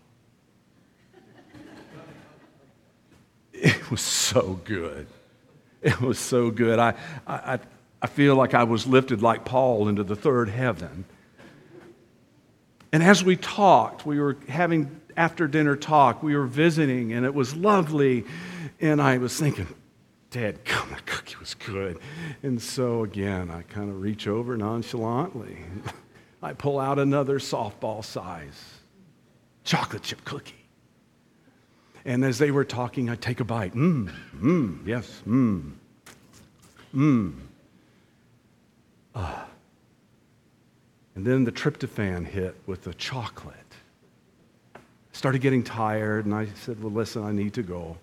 it 3.53 3.91
was 3.91 4.01
so 4.01 4.61
good. 4.65 5.09
It 5.83 6.01
was 6.01 6.21
so 6.21 6.53
good. 6.53 6.79
I, 6.79 6.95
I, 7.27 7.59
I 8.01 8.07
feel 8.07 8.37
like 8.37 8.55
I 8.55 8.63
was 8.63 8.87
lifted 8.87 9.23
like 9.23 9.45
Paul 9.45 9.89
into 9.89 10.05
the 10.05 10.15
third 10.15 10.49
heaven. 10.49 11.05
And 12.93 13.03
as 13.03 13.25
we 13.25 13.35
talked, 13.35 14.07
we 14.07 14.21
were 14.21 14.37
having 14.49 15.01
after 15.17 15.49
dinner 15.49 15.75
talk. 15.75 16.23
We 16.23 16.37
were 16.37 16.47
visiting, 16.47 17.13
and 17.13 17.27
it 17.27 17.35
was 17.35 17.57
lovely. 17.57 18.25
And 18.81 19.03
I 19.03 19.19
was 19.19 19.37
thinking, 19.37 19.67
Dad, 20.31 20.65
come, 20.65 20.91
that 20.91 21.07
cookie 21.07 21.37
was 21.41 21.55
good. 21.55 21.99
And 22.43 22.61
so 22.61 23.05
again, 23.05 23.51
I 23.51 23.63
kind 23.63 23.91
of 23.91 24.01
reach 24.01 24.27
over 24.27 24.57
nonchalantly. 24.57 25.59
I 26.43 26.53
pull 26.53 26.79
out 26.79 26.99
another 26.99 27.39
softball 27.39 28.05
size 28.05 28.79
chocolate 29.65 30.03
chip 30.03 30.25
cookie. 30.25 30.55
And 32.05 32.25
as 32.25 32.39
they 32.39 32.51
were 32.51 32.65
talking, 32.65 33.11
I 33.11 33.17
take 33.17 33.41
a 33.41 33.45
bite. 33.45 33.75
Mmm, 33.75 34.11
mmm, 34.41 34.87
yes, 34.87 35.21
mmm, 35.27 35.73
mmm. 36.95 37.35
Ah. 39.15 39.47
And 41.15 41.27
then 41.27 41.45
the 41.45 41.53
tryptophan 41.53 42.25
hit 42.25 42.57
with 42.67 42.83
the 42.83 42.95
chocolate. 42.95 43.57
Started 45.13 45.41
getting 45.41 45.63
tired, 45.63 46.25
and 46.25 46.35
I 46.35 46.47
said, 46.55 46.83
Well, 46.83 46.93
listen, 46.93 47.25
I 47.25 47.33
need 47.33 47.53
to 47.55 47.63
go. 47.63 47.99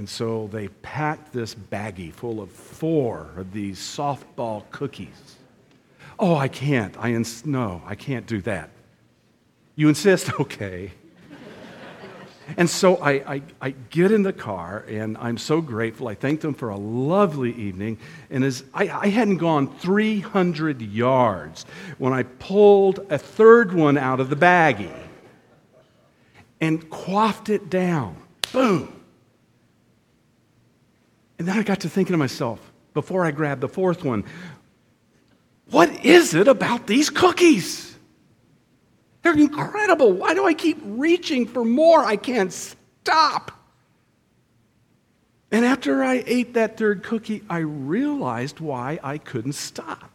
And 0.00 0.08
so 0.08 0.48
they 0.50 0.68
packed 0.68 1.30
this 1.30 1.54
baggie 1.54 2.10
full 2.10 2.40
of 2.40 2.50
four 2.50 3.28
of 3.36 3.52
these 3.52 3.78
softball 3.78 4.64
cookies. 4.70 5.36
Oh, 6.18 6.36
I 6.36 6.48
can't. 6.48 6.96
I 6.98 7.12
ins- 7.12 7.44
no, 7.44 7.82
I 7.84 7.96
can't 7.96 8.26
do 8.26 8.40
that. 8.40 8.70
You 9.76 9.90
insist? 9.90 10.30
Okay. 10.40 10.92
And 12.56 12.70
so 12.70 12.96
I, 12.96 13.10
I, 13.10 13.42
I, 13.60 13.70
get 13.90 14.10
in 14.10 14.22
the 14.22 14.32
car, 14.32 14.86
and 14.88 15.18
I'm 15.18 15.36
so 15.36 15.60
grateful. 15.60 16.08
I 16.08 16.14
thank 16.14 16.40
them 16.40 16.54
for 16.54 16.70
a 16.70 16.78
lovely 16.78 17.52
evening. 17.52 17.98
And 18.30 18.42
as 18.42 18.64
I, 18.72 18.88
I 18.88 19.08
hadn't 19.08 19.36
gone 19.36 19.68
300 19.80 20.80
yards 20.80 21.66
when 21.98 22.14
I 22.14 22.22
pulled 22.22 23.00
a 23.10 23.18
third 23.18 23.74
one 23.74 23.98
out 23.98 24.18
of 24.18 24.30
the 24.30 24.36
baggie 24.36 24.96
and 26.58 26.88
quaffed 26.88 27.50
it 27.50 27.68
down. 27.68 28.16
Boom. 28.50 28.99
And 31.40 31.48
then 31.48 31.56
I 31.56 31.62
got 31.62 31.80
to 31.80 31.88
thinking 31.88 32.12
to 32.12 32.18
myself, 32.18 32.60
before 32.92 33.24
I 33.24 33.30
grabbed 33.30 33.62
the 33.62 33.68
fourth 33.68 34.04
one, 34.04 34.24
what 35.70 36.04
is 36.04 36.34
it 36.34 36.48
about 36.48 36.86
these 36.86 37.08
cookies? 37.08 37.96
They're 39.22 39.32
incredible. 39.32 40.12
Why 40.12 40.34
do 40.34 40.46
I 40.46 40.52
keep 40.52 40.76
reaching 40.84 41.46
for 41.46 41.64
more? 41.64 42.04
I 42.04 42.16
can't 42.16 42.52
stop. 42.52 43.52
And 45.50 45.64
after 45.64 46.04
I 46.04 46.22
ate 46.26 46.52
that 46.52 46.76
third 46.76 47.02
cookie, 47.02 47.42
I 47.48 47.60
realized 47.60 48.60
why 48.60 49.00
I 49.02 49.16
couldn't 49.16 49.54
stop. 49.54 50.10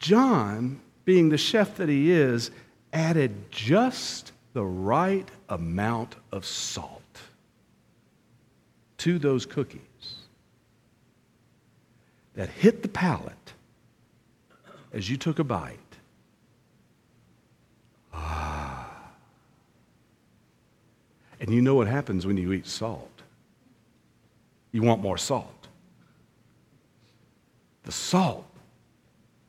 John, 0.00 0.80
being 1.04 1.28
the 1.28 1.38
chef 1.38 1.76
that 1.76 1.88
he 1.88 2.10
is, 2.10 2.50
added 2.92 3.52
just 3.52 4.32
the 4.52 4.64
right 4.64 5.30
amount 5.48 6.16
of 6.32 6.44
salt 6.44 7.00
to 9.00 9.18
those 9.18 9.44
cookies 9.44 9.80
that 12.34 12.48
hit 12.48 12.82
the 12.82 12.88
palate 12.88 13.52
as 14.92 15.10
you 15.10 15.16
took 15.16 15.38
a 15.38 15.44
bite 15.44 15.78
Ah. 18.12 19.10
And 21.40 21.52
you 21.54 21.62
know 21.62 21.74
what 21.74 21.88
happens 21.88 22.26
when 22.26 22.36
you 22.36 22.52
eat 22.52 22.66
salt? 22.66 23.22
You 24.72 24.82
want 24.82 25.00
more 25.00 25.18
salt. 25.18 25.68
The 27.84 27.92
salt 27.92 28.46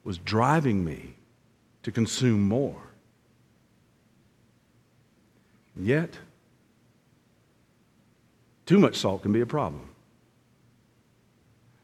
was 0.04 0.18
driving 0.18 0.84
me 0.84 1.16
to 1.84 1.92
consume 1.92 2.48
more. 2.48 2.82
Yet, 5.76 6.18
too 8.66 8.80
much 8.80 8.96
salt 8.98 9.24
can 9.24 9.32
be 9.32 9.42
a 9.42 9.46
problem. 9.46 9.88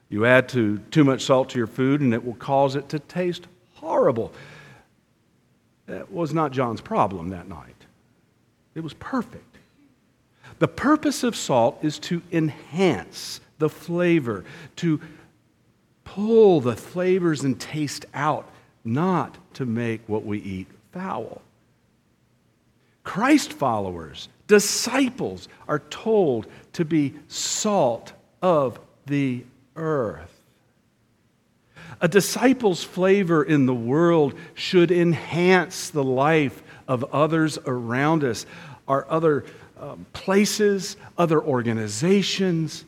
You 0.10 0.26
add 0.26 0.48
to, 0.50 0.78
too 0.92 1.04
much 1.04 1.24
salt 1.24 1.50
to 1.50 1.58
your 1.58 1.68
food, 1.68 2.02
and 2.02 2.14
it 2.14 2.26
will 2.26 2.36
cause 2.36 2.76
it 2.76 2.90
to 2.90 3.00
taste 3.00 3.48
horrible. 3.76 4.32
That 5.88 6.12
was 6.12 6.34
not 6.34 6.52
John's 6.52 6.82
problem 6.82 7.30
that 7.30 7.48
night. 7.48 7.76
It 8.76 8.82
was 8.82 8.94
perfect. 8.94 9.58
The 10.60 10.68
purpose 10.68 11.24
of 11.24 11.36
salt 11.36 11.80
is 11.82 12.00
to 12.00 12.22
enhance 12.32 13.42
the 13.58 13.70
flavor, 13.70 14.46
to 14.78 15.02
pull 16.04 16.62
the 16.62 16.76
flavors 16.76 17.44
and 17.44 17.60
taste 17.60 18.06
out, 18.14 18.50
not 18.84 19.38
to 19.56 19.66
make 19.66 20.02
what 20.08 20.26
we 20.26 20.40
eat 20.40 20.68
foul. 20.92 21.42
Christ 23.08 23.54
followers, 23.54 24.28
disciples, 24.48 25.48
are 25.66 25.80
told 25.80 26.46
to 26.74 26.84
be 26.84 27.14
salt 27.30 28.12
of 28.42 28.82
the 29.06 29.46
earth. 29.78 30.42
A 32.02 32.10
disciple's 32.10 32.84
flavor 32.84 33.46
in 33.46 33.66
the 33.66 33.74
world 33.74 34.34
should 34.56 34.92
enhance 34.92 35.90
the 35.90 36.04
life 36.04 36.62
of 36.86 37.06
others 37.14 37.58
around 37.66 38.26
us, 38.26 38.46
our 38.90 39.10
other 39.10 39.46
um, 39.80 40.06
places, 40.12 40.98
other 41.18 41.42
organizations. 41.42 42.84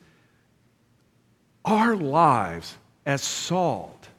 Our 1.64 1.96
lives 1.96 2.78
as 3.06 3.22
salt 3.22 4.10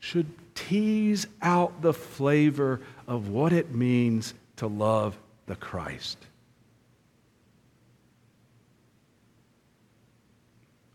should 0.00 0.26
tease 0.54 1.26
out 1.40 1.80
the 1.80 1.94
flavor 1.94 2.82
of 3.08 3.30
what 3.30 3.54
it 3.54 3.74
means 3.74 4.34
to 4.62 4.68
love 4.68 5.18
the 5.46 5.56
Christ. 5.56 6.18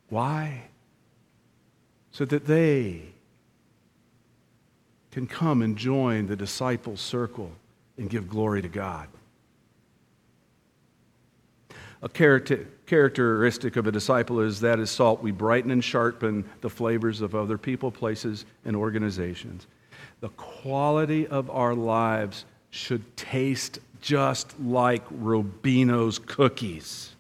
Why? 0.08 0.62
So 2.12 2.24
that 2.24 2.46
they 2.46 3.02
can 5.12 5.28
come 5.28 5.62
and 5.62 5.78
join 5.78 6.28
the 6.28 6.36
disciples' 6.38 7.02
circle 7.02 7.52
and 7.98 8.10
give 8.10 8.30
glory 8.30 8.62
to 8.62 8.70
God. 8.70 9.10
A 12.02 12.08
character, 12.08 12.70
characteristic 12.86 13.76
of 13.76 13.86
a 13.86 13.92
disciple 13.92 14.40
is 14.40 14.62
that 14.62 14.80
as 14.80 14.92
salt, 14.92 15.22
we 15.22 15.32
brighten 15.32 15.72
and 15.72 15.84
sharpen 15.84 16.50
the 16.62 16.70
flavors 16.70 17.20
of 17.20 17.36
other 17.36 17.58
people, 17.58 17.92
places, 17.92 18.46
and 18.64 18.78
organizations. 18.78 19.68
The 20.22 20.30
quality 20.30 21.28
of 21.28 21.50
our 21.50 21.76
lives 21.76 22.46
should 22.70 23.18
taste 23.18 23.80
just 24.02 24.60
like 24.60 25.04
Rubino's 25.10 26.20
cookies. 26.20 27.16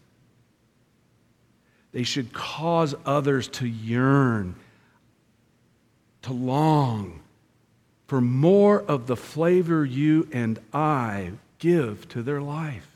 They 1.91 2.03
should 2.03 2.33
cause 2.33 2.95
others 3.05 3.47
to 3.49 3.67
yearn, 3.67 4.55
to 6.23 6.33
long 6.33 7.21
for 8.07 8.21
more 8.21 8.81
of 8.81 9.07
the 9.07 9.17
flavor 9.17 9.83
you 9.83 10.27
and 10.31 10.59
I 10.73 11.31
give 11.59 12.07
to 12.09 12.23
their 12.23 12.41
life. 12.41 12.87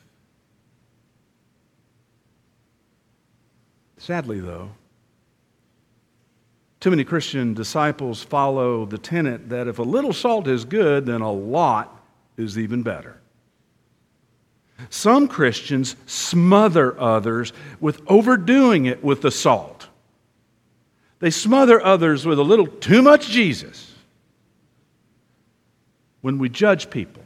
Sadly, 3.98 4.40
though, 4.40 4.72
too 6.80 6.90
many 6.90 7.04
Christian 7.04 7.54
disciples 7.54 8.24
follow 8.24 8.86
the 8.86 8.98
tenet 8.98 9.50
that 9.50 9.68
if 9.68 9.78
a 9.78 9.84
little 9.84 10.14
salt 10.14 10.48
is 10.48 10.66
good, 10.66 11.06
then 11.06 11.22
a 11.22 11.32
lot 11.32 12.01
is 12.42 12.58
even 12.58 12.84
better. 12.84 13.18
Some 14.90 15.28
Christians 15.28 15.96
smother 16.08 17.00
others 17.00 17.54
with 17.80 18.02
overdoing 18.08 18.88
it 18.88 19.04
with 19.04 19.22
the 19.22 19.32
salt. 19.32 19.88
They 21.20 21.30
smother 21.30 21.84
others 21.84 22.26
with 22.26 22.40
a 22.40 22.44
little 22.44 22.68
too 22.68 23.02
much 23.02 23.28
Jesus. 23.28 23.94
When 26.22 26.40
we 26.40 26.50
judge 26.50 26.90
people 26.90 27.24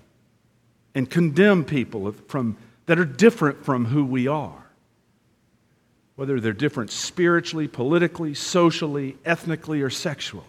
and 0.94 1.10
condemn 1.10 1.64
people 1.64 2.12
from, 2.28 2.58
that 2.86 3.00
are 3.00 3.06
different 3.06 3.64
from 3.64 3.86
who 3.86 4.06
we 4.06 4.28
are 4.28 4.66
whether 6.16 6.40
they're 6.40 6.54
different 6.54 6.92
spiritually, 6.92 7.68
politically, 7.68 8.34
socially, 8.34 9.18
ethnically, 9.26 9.82
or 9.82 9.90
sexually. 9.90 10.44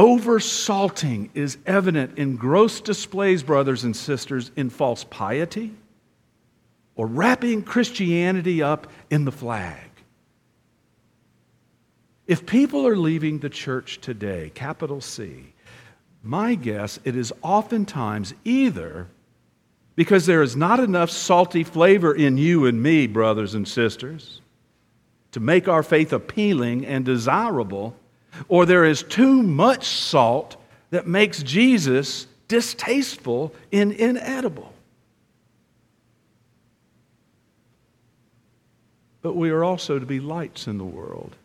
Oversalting 0.00 1.28
is 1.34 1.58
evident 1.66 2.16
in 2.16 2.36
gross 2.36 2.80
displays, 2.80 3.42
brothers 3.42 3.84
and 3.84 3.94
sisters, 3.94 4.50
in 4.56 4.70
false 4.70 5.04
piety 5.04 5.74
or 6.94 7.06
wrapping 7.06 7.62
Christianity 7.62 8.62
up 8.62 8.86
in 9.10 9.26
the 9.26 9.30
flag. 9.30 9.90
If 12.26 12.46
people 12.46 12.86
are 12.86 12.96
leaving 12.96 13.40
the 13.40 13.50
church 13.50 14.00
today, 14.00 14.50
capital 14.54 15.02
C, 15.02 15.52
my 16.22 16.54
guess 16.54 16.98
it 17.04 17.14
is 17.14 17.30
oftentimes 17.42 18.32
either 18.42 19.06
because 19.96 20.24
there 20.24 20.40
is 20.40 20.56
not 20.56 20.80
enough 20.80 21.10
salty 21.10 21.62
flavor 21.62 22.14
in 22.14 22.38
you 22.38 22.64
and 22.64 22.82
me, 22.82 23.06
brothers 23.06 23.54
and 23.54 23.68
sisters, 23.68 24.40
to 25.32 25.40
make 25.40 25.68
our 25.68 25.82
faith 25.82 26.10
appealing 26.14 26.86
and 26.86 27.04
desirable, 27.04 27.94
or 28.48 28.66
there 28.66 28.84
is 28.84 29.02
too 29.02 29.42
much 29.42 29.86
salt 29.86 30.56
that 30.90 31.06
makes 31.06 31.42
Jesus 31.42 32.26
distasteful 32.48 33.54
and 33.72 33.92
inedible. 33.92 34.72
But 39.22 39.36
we 39.36 39.50
are 39.50 39.62
also 39.62 39.98
to 39.98 40.06
be 40.06 40.20
lights 40.20 40.66
in 40.66 40.78
the 40.78 40.84
world. 40.84 41.36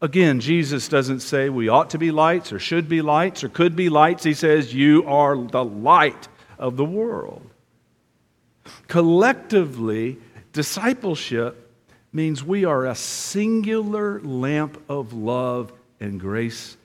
Again, 0.00 0.40
Jesus 0.40 0.88
doesn't 0.88 1.20
say 1.20 1.48
we 1.48 1.68
ought 1.68 1.90
to 1.90 1.98
be 1.98 2.10
lights 2.10 2.52
or 2.52 2.58
should 2.58 2.88
be 2.88 3.02
lights 3.02 3.42
or 3.42 3.48
could 3.48 3.74
be 3.74 3.88
lights. 3.88 4.24
He 4.24 4.34
says 4.34 4.74
you 4.74 5.04
are 5.06 5.36
the 5.36 5.64
light 5.64 6.28
of 6.58 6.76
the 6.76 6.84
world. 6.84 7.42
Collectively, 8.88 10.18
discipleship 10.52 11.65
means 12.16 12.42
we 12.42 12.64
are 12.64 12.86
a 12.86 12.94
singular 12.94 14.20
lamp 14.22 14.82
of 14.88 15.12
love 15.12 15.70
and 16.00 16.18
grace 16.18 16.76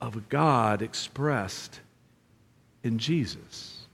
of 0.00 0.28
God 0.28 0.82
expressed 0.82 1.80
in 2.82 2.98
Jesus, 2.98 3.86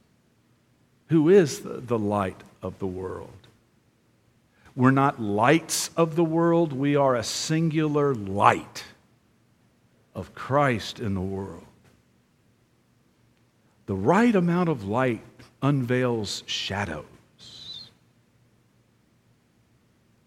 who 1.08 1.28
is 1.28 1.60
the, 1.60 1.98
light 1.98 2.40
of 2.62 2.78
the 2.78 2.86
world. 2.86 3.28
We're 4.74 4.90
not 4.90 5.20
lights 5.20 5.90
of 5.96 6.16
the 6.16 6.24
world, 6.24 6.72
we 6.72 6.96
are 6.96 7.14
a 7.14 7.22
singular 7.22 8.14
light 8.14 8.84
of 10.14 10.34
Christ 10.34 10.98
in 10.98 11.12
the 11.14 11.20
world. 11.20 11.62
The 13.84 13.94
right 13.94 14.34
amount 14.34 14.70
of 14.70 14.84
light 14.84 15.22
unveils 15.60 16.42
shadows. 16.46 17.04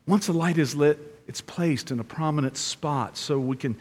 Once 0.10 0.28
a 0.28 0.34
light 0.34 0.58
is 0.58 0.74
lit, 0.76 1.22
it's 1.28 1.40
placed 1.40 1.92
in 1.92 2.00
a 2.00 2.04
prominent 2.04 2.58
spot 2.58 3.16
so 3.16 3.40
we 3.40 3.56
can 3.56 3.78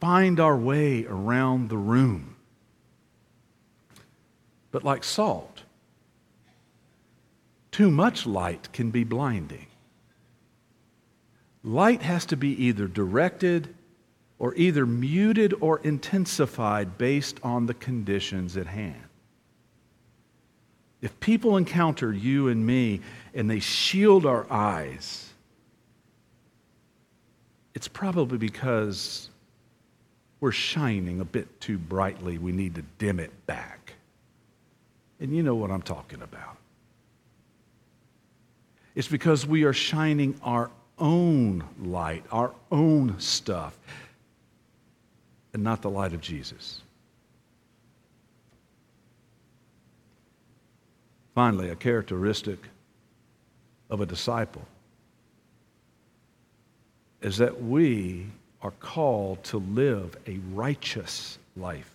find 0.00 0.40
our 0.40 0.56
way 0.56 1.06
around 1.06 1.68
the 1.68 1.76
room. 1.76 2.34
But 4.72 4.82
like 4.82 5.04
salt, 5.04 5.62
too 7.70 7.92
much 7.92 8.26
light 8.26 8.72
can 8.72 8.90
be 8.90 9.04
blinding. 9.04 9.66
Light 11.62 12.02
has 12.02 12.26
to 12.26 12.36
be 12.36 12.60
either 12.64 12.88
directed 12.88 13.72
or 14.40 14.56
either 14.56 14.84
muted 14.84 15.54
or 15.60 15.78
intensified 15.84 16.98
based 16.98 17.38
on 17.44 17.66
the 17.66 17.74
conditions 17.74 18.56
at 18.56 18.66
hand. 18.66 19.04
If 21.00 21.20
people 21.20 21.56
encounter 21.56 22.12
you 22.12 22.48
and 22.48 22.66
me 22.66 23.00
and 23.32 23.48
they 23.48 23.60
shield 23.60 24.26
our 24.26 24.44
eyes, 24.50 25.27
it's 27.74 27.88
probably 27.88 28.38
because 28.38 29.28
we're 30.40 30.52
shining 30.52 31.20
a 31.20 31.24
bit 31.24 31.60
too 31.60 31.78
brightly. 31.78 32.38
We 32.38 32.52
need 32.52 32.74
to 32.76 32.82
dim 32.98 33.18
it 33.20 33.46
back. 33.46 33.94
And 35.20 35.34
you 35.34 35.42
know 35.42 35.54
what 35.54 35.70
I'm 35.70 35.82
talking 35.82 36.22
about. 36.22 36.56
It's 38.94 39.08
because 39.08 39.46
we 39.46 39.64
are 39.64 39.72
shining 39.72 40.38
our 40.42 40.70
own 40.98 41.64
light, 41.80 42.24
our 42.32 42.52
own 42.70 43.18
stuff, 43.20 43.76
and 45.52 45.62
not 45.62 45.82
the 45.82 45.90
light 45.90 46.12
of 46.12 46.20
Jesus. 46.20 46.80
Finally, 51.34 51.70
a 51.70 51.76
characteristic 51.76 52.58
of 53.90 54.00
a 54.00 54.06
disciple 54.06 54.66
is 57.20 57.38
that 57.38 57.62
we 57.62 58.26
are 58.62 58.72
called 58.72 59.42
to 59.44 59.58
live 59.58 60.16
a 60.26 60.38
righteous 60.52 61.38
life. 61.56 61.90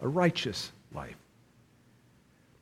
A 0.00 0.08
righteous 0.08 0.72
life. 0.94 1.16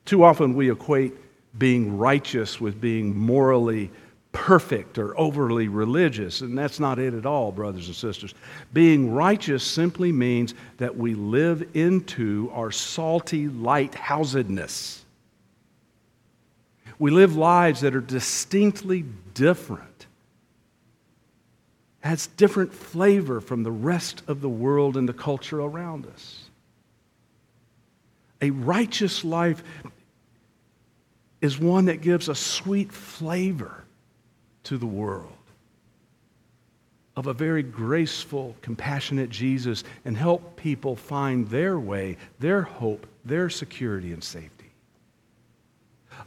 Too 0.04 0.24
often 0.24 0.54
we 0.54 0.70
equate 0.70 1.14
being 1.58 1.98
righteous 1.98 2.60
with 2.60 2.80
being 2.80 3.16
morally 3.16 3.90
perfect 4.32 4.98
or 4.98 5.18
overly 5.18 5.66
religious, 5.66 6.40
and 6.40 6.56
that's 6.56 6.78
not 6.78 6.98
it 6.98 7.14
at 7.14 7.26
all, 7.26 7.50
brothers 7.50 7.88
and 7.88 7.96
sisters. 7.96 8.34
Being 8.72 9.12
righteous 9.12 9.64
simply 9.64 10.12
means 10.12 10.54
that 10.76 10.96
we 10.96 11.14
live 11.14 11.68
into 11.74 12.50
our 12.54 12.70
salty 12.70 13.48
lighthousedness. 13.48 15.00
We 16.98 17.10
live 17.10 17.36
lives 17.36 17.80
that 17.80 17.96
are 17.96 18.00
distinctly 18.00 19.04
different 19.34 20.06
has 22.00 22.26
different 22.28 22.72
flavor 22.72 23.40
from 23.40 23.62
the 23.62 23.70
rest 23.70 24.22
of 24.26 24.40
the 24.40 24.48
world 24.48 24.96
and 24.96 25.08
the 25.08 25.12
culture 25.12 25.60
around 25.60 26.06
us. 26.06 26.50
A 28.40 28.50
righteous 28.50 29.24
life 29.24 29.62
is 31.40 31.58
one 31.58 31.86
that 31.86 32.00
gives 32.00 32.28
a 32.28 32.34
sweet 32.34 32.92
flavor 32.92 33.84
to 34.64 34.78
the 34.78 34.86
world 34.86 35.32
of 37.16 37.26
a 37.26 37.34
very 37.34 37.62
graceful, 37.62 38.56
compassionate 38.62 39.28
Jesus 39.28 39.84
and 40.04 40.16
help 40.16 40.56
people 40.56 40.96
find 40.96 41.46
their 41.48 41.78
way, 41.78 42.16
their 42.38 42.62
hope, 42.62 43.06
their 43.24 43.50
security 43.50 44.12
and 44.12 44.24
safety. 44.24 44.70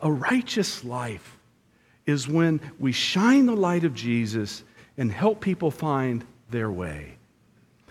A 0.02 0.12
righteous 0.12 0.84
life 0.84 1.38
is 2.06 2.28
when 2.28 2.60
we 2.80 2.92
shine 2.92 3.46
the 3.46 3.56
light 3.56 3.86
of 3.86 3.96
Jesus 3.96 4.64
and 4.98 5.12
help 5.12 5.42
people 5.42 5.72
find 5.72 6.24
their 6.50 6.72
way. 6.72 7.16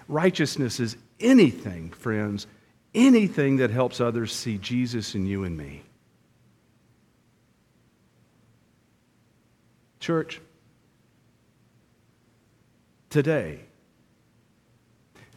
Righteousness 0.09 0.81
is 0.81 0.97
anything, 1.21 1.91
friends, 1.91 2.47
anything 2.95 3.57
that 3.57 3.71
helps 3.71 4.01
others 4.01 4.33
see 4.33 4.59
Jesus 4.59 5.15
in 5.15 5.27
you 5.27 5.45
and 5.45 5.57
me. 5.57 5.83
Church, 10.01 10.41
today, 13.09 13.61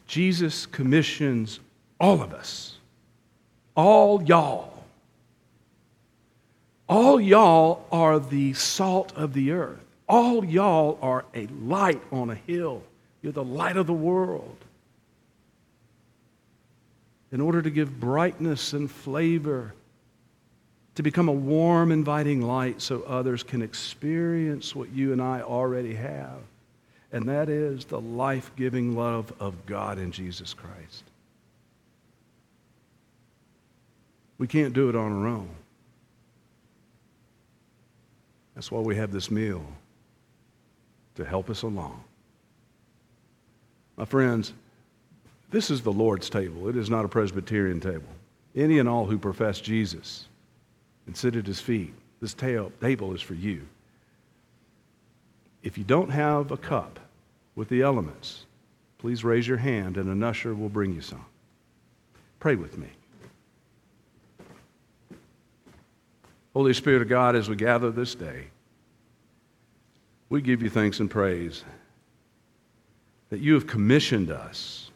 Jesus 0.07 0.65
commissions 0.65 1.59
all 1.99 2.21
of 2.21 2.33
us, 2.33 2.77
all 3.75 4.23
y'all. 4.23 4.71
All 6.87 7.19
y'all 7.19 7.85
are 7.91 8.19
the 8.19 8.53
salt 8.53 9.11
of 9.15 9.33
the 9.33 9.51
earth. 9.51 9.84
All 10.07 10.45
y'all 10.45 10.99
are 11.01 11.25
a 11.33 11.47
light 11.47 12.01
on 12.11 12.29
a 12.29 12.35
hill. 12.35 12.83
You're 13.21 13.33
the 13.33 13.43
light 13.43 13.75
of 13.75 13.87
the 13.87 13.93
world. 13.93 14.57
In 17.31 17.41
order 17.41 17.61
to 17.61 17.69
give 17.69 17.99
brightness 17.99 18.73
and 18.73 18.89
flavor, 18.89 19.73
to 20.93 21.03
become 21.03 21.27
a 21.27 21.33
warm, 21.33 21.91
inviting 21.91 22.41
light 22.41 22.81
so 22.81 23.01
others 23.01 23.43
can 23.43 23.61
experience 23.61 24.75
what 24.75 24.91
you 24.91 25.11
and 25.11 25.21
I 25.21 25.41
already 25.41 25.95
have, 25.95 26.39
and 27.11 27.27
that 27.27 27.49
is 27.49 27.85
the 27.85 27.99
life 27.99 28.51
giving 28.55 28.95
love 28.95 29.33
of 29.39 29.65
God 29.65 29.97
in 29.97 30.11
Jesus 30.11 30.53
Christ. 30.53 31.03
We 34.37 34.47
can't 34.47 34.73
do 34.73 34.87
it 34.89 34.95
on 34.95 35.11
our 35.11 35.27
own. 35.27 35.49
That's 38.53 38.71
why 38.71 38.81
we 38.81 38.95
have 38.95 39.11
this 39.11 39.31
meal 39.31 39.65
to 41.15 41.25
help 41.25 41.49
us 41.49 41.61
along. 41.61 42.03
My 43.97 44.05
friends, 44.05 44.53
this 45.51 45.69
is 45.69 45.81
the 45.81 45.91
Lord's 45.91 46.29
table. 46.29 46.67
It 46.67 46.75
is 46.75 46.89
not 46.89 47.05
a 47.05 47.09
Presbyterian 47.09 47.79
table. 47.79 48.09
Any 48.55 48.79
and 48.79 48.89
all 48.89 49.05
who 49.05 49.17
profess 49.17 49.59
Jesus 49.59 50.27
and 51.07 51.15
sit 51.15 51.35
at 51.35 51.45
his 51.45 51.59
feet, 51.59 51.93
this 52.21 52.33
table 52.33 53.13
is 53.13 53.21
for 53.21 53.35
you. 53.35 53.67
If 55.63 55.77
you 55.77 55.83
don't 55.83 56.09
have 56.09 56.51
a 56.51 56.57
cup 56.57 56.99
with 57.55 57.69
the 57.69 57.81
elements, 57.81 58.45
please 58.97 59.23
raise 59.23 59.47
your 59.47 59.57
hand 59.57 59.97
and 59.97 60.09
an 60.09 60.23
usher 60.23 60.53
will 60.53 60.69
bring 60.69 60.93
you 60.93 61.01
some. 61.01 61.25
Pray 62.39 62.55
with 62.55 62.77
me. 62.77 62.87
Holy 66.53 66.73
Spirit 66.73 67.01
of 67.01 67.09
God, 67.09 67.35
as 67.35 67.49
we 67.49 67.55
gather 67.55 67.91
this 67.91 68.15
day, 68.15 68.45
we 70.29 70.41
give 70.41 70.61
you 70.61 70.69
thanks 70.69 70.99
and 70.99 71.09
praise 71.09 71.63
that 73.29 73.39
you 73.39 73.53
have 73.53 73.67
commissioned 73.67 74.31
us 74.31 74.91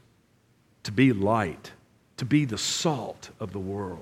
to 0.83 0.91
be 0.91 1.13
light, 1.13 1.71
to 2.17 2.25
be 2.25 2.45
the 2.45 2.57
salt 2.57 3.29
of 3.39 3.51
the 3.51 3.59
world. 3.59 3.99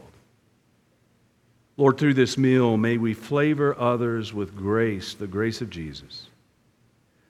Lord, 1.78 1.98
through 1.98 2.16
this 2.16 2.38
meal, 2.38 2.76
may 2.78 2.98
we 2.98 3.14
flavor 3.14 3.78
others 3.80 4.34
with 4.34 4.56
grace, 4.56 5.14
the 5.14 5.28
grace 5.28 5.62
of 5.62 5.70
Jesus. 5.70 6.28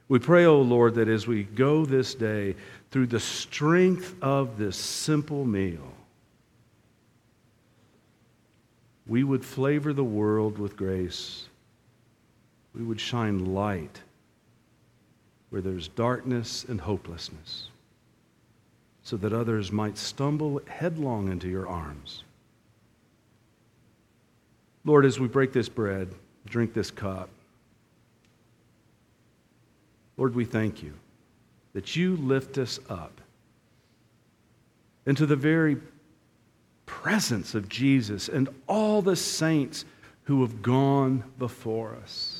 We 0.07 0.19
pray, 0.19 0.45
O 0.45 0.55
oh 0.55 0.61
Lord, 0.61 0.95
that 0.95 1.09
as 1.09 1.27
we 1.27 1.43
go 1.43 1.85
this 1.85 2.15
day, 2.15 2.55
through 2.91 3.07
the 3.07 3.19
strength 3.19 4.15
of 4.21 4.57
this 4.57 4.77
simple 4.77 5.43
meal, 5.43 5.91
we 9.05 9.23
would 9.23 9.43
flavor 9.43 9.91
the 9.91 10.03
world 10.03 10.57
with 10.57 10.77
grace 10.77 11.47
we 12.77 12.83
would 12.83 12.99
shine 12.99 13.53
light 13.53 14.01
where 15.49 15.61
there's 15.61 15.87
darkness 15.87 16.65
and 16.67 16.81
hopelessness. 16.81 17.69
so 19.03 19.15
that 19.15 19.31
others 19.31 19.71
might 19.71 19.97
stumble 19.97 20.59
headlong 20.67 21.31
into 21.31 21.47
your 21.47 21.65
arms. 21.65 22.25
Lord, 24.83 25.05
as 25.05 25.17
we 25.17 25.29
break 25.29 25.53
this 25.53 25.69
bread, 25.69 26.13
drink 26.45 26.73
this 26.73 26.91
cup, 26.91 27.29
Lord, 30.17 30.35
we 30.35 30.43
thank 30.43 30.83
you 30.83 30.91
that 31.71 31.95
you 31.95 32.17
lift 32.17 32.57
us 32.57 32.81
up 32.89 33.21
into 35.05 35.25
the 35.25 35.37
very 35.37 35.77
presence 36.85 37.55
of 37.55 37.69
Jesus 37.69 38.27
and 38.27 38.49
all 38.67 39.01
the 39.01 39.15
saints 39.15 39.85
who 40.23 40.41
have 40.41 40.61
gone 40.61 41.23
before 41.39 41.95
us. 42.03 42.36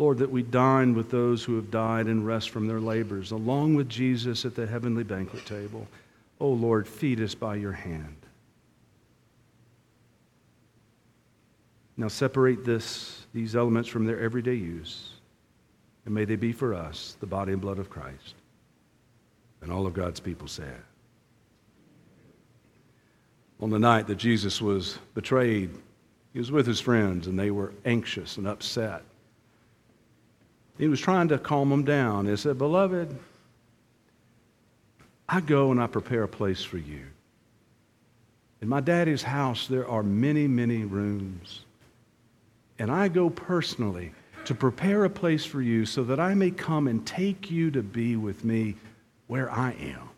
Lord, 0.00 0.16
that 0.16 0.30
we 0.30 0.42
dine 0.42 0.94
with 0.94 1.10
those 1.10 1.44
who 1.44 1.56
have 1.56 1.70
died 1.70 2.06
and 2.06 2.26
rest 2.26 2.48
from 2.48 2.66
their 2.66 2.80
labors, 2.80 3.32
along 3.32 3.74
with 3.74 3.86
Jesus 3.86 4.46
at 4.46 4.54
the 4.54 4.66
heavenly 4.66 5.04
banquet 5.04 5.44
table. 5.44 5.86
Oh, 6.40 6.48
Lord, 6.48 6.88
feed 6.88 7.20
us 7.20 7.34
by 7.34 7.56
your 7.56 7.72
hand. 7.72 8.16
Now 11.98 12.08
separate 12.08 12.64
this, 12.64 13.26
these 13.34 13.54
elements 13.54 13.90
from 13.90 14.06
their 14.06 14.18
everyday 14.18 14.54
use, 14.54 15.10
and 16.06 16.14
may 16.14 16.24
they 16.24 16.36
be 16.36 16.52
for 16.52 16.72
us 16.72 17.18
the 17.20 17.26
body 17.26 17.52
and 17.52 17.60
blood 17.60 17.78
of 17.78 17.90
Christ. 17.90 18.36
And 19.60 19.70
all 19.70 19.86
of 19.86 19.92
God's 19.92 20.18
people 20.18 20.48
said. 20.48 20.80
On 23.60 23.68
the 23.68 23.78
night 23.78 24.06
that 24.06 24.16
Jesus 24.16 24.62
was 24.62 24.98
betrayed, 25.12 25.68
he 26.32 26.38
was 26.38 26.50
with 26.50 26.66
his 26.66 26.80
friends, 26.80 27.26
and 27.26 27.38
they 27.38 27.50
were 27.50 27.74
anxious 27.84 28.38
and 28.38 28.48
upset. 28.48 29.02
He 30.80 30.88
was 30.88 30.98
trying 30.98 31.28
to 31.28 31.36
calm 31.38 31.68
them 31.68 31.84
down. 31.84 32.24
He 32.24 32.34
said, 32.36 32.56
Beloved, 32.56 33.14
I 35.28 35.42
go 35.42 35.70
and 35.70 35.78
I 35.78 35.86
prepare 35.86 36.22
a 36.22 36.28
place 36.28 36.64
for 36.64 36.78
you. 36.78 37.02
In 38.62 38.68
my 38.68 38.80
daddy's 38.80 39.22
house, 39.22 39.66
there 39.66 39.86
are 39.86 40.02
many, 40.02 40.48
many 40.48 40.84
rooms. 40.84 41.66
And 42.78 42.90
I 42.90 43.08
go 43.08 43.28
personally 43.28 44.12
to 44.46 44.54
prepare 44.54 45.04
a 45.04 45.10
place 45.10 45.44
for 45.44 45.60
you 45.60 45.84
so 45.84 46.02
that 46.04 46.18
I 46.18 46.32
may 46.32 46.50
come 46.50 46.88
and 46.88 47.06
take 47.06 47.50
you 47.50 47.70
to 47.72 47.82
be 47.82 48.16
with 48.16 48.42
me 48.42 48.74
where 49.26 49.50
I 49.52 49.72
am. 49.72 50.08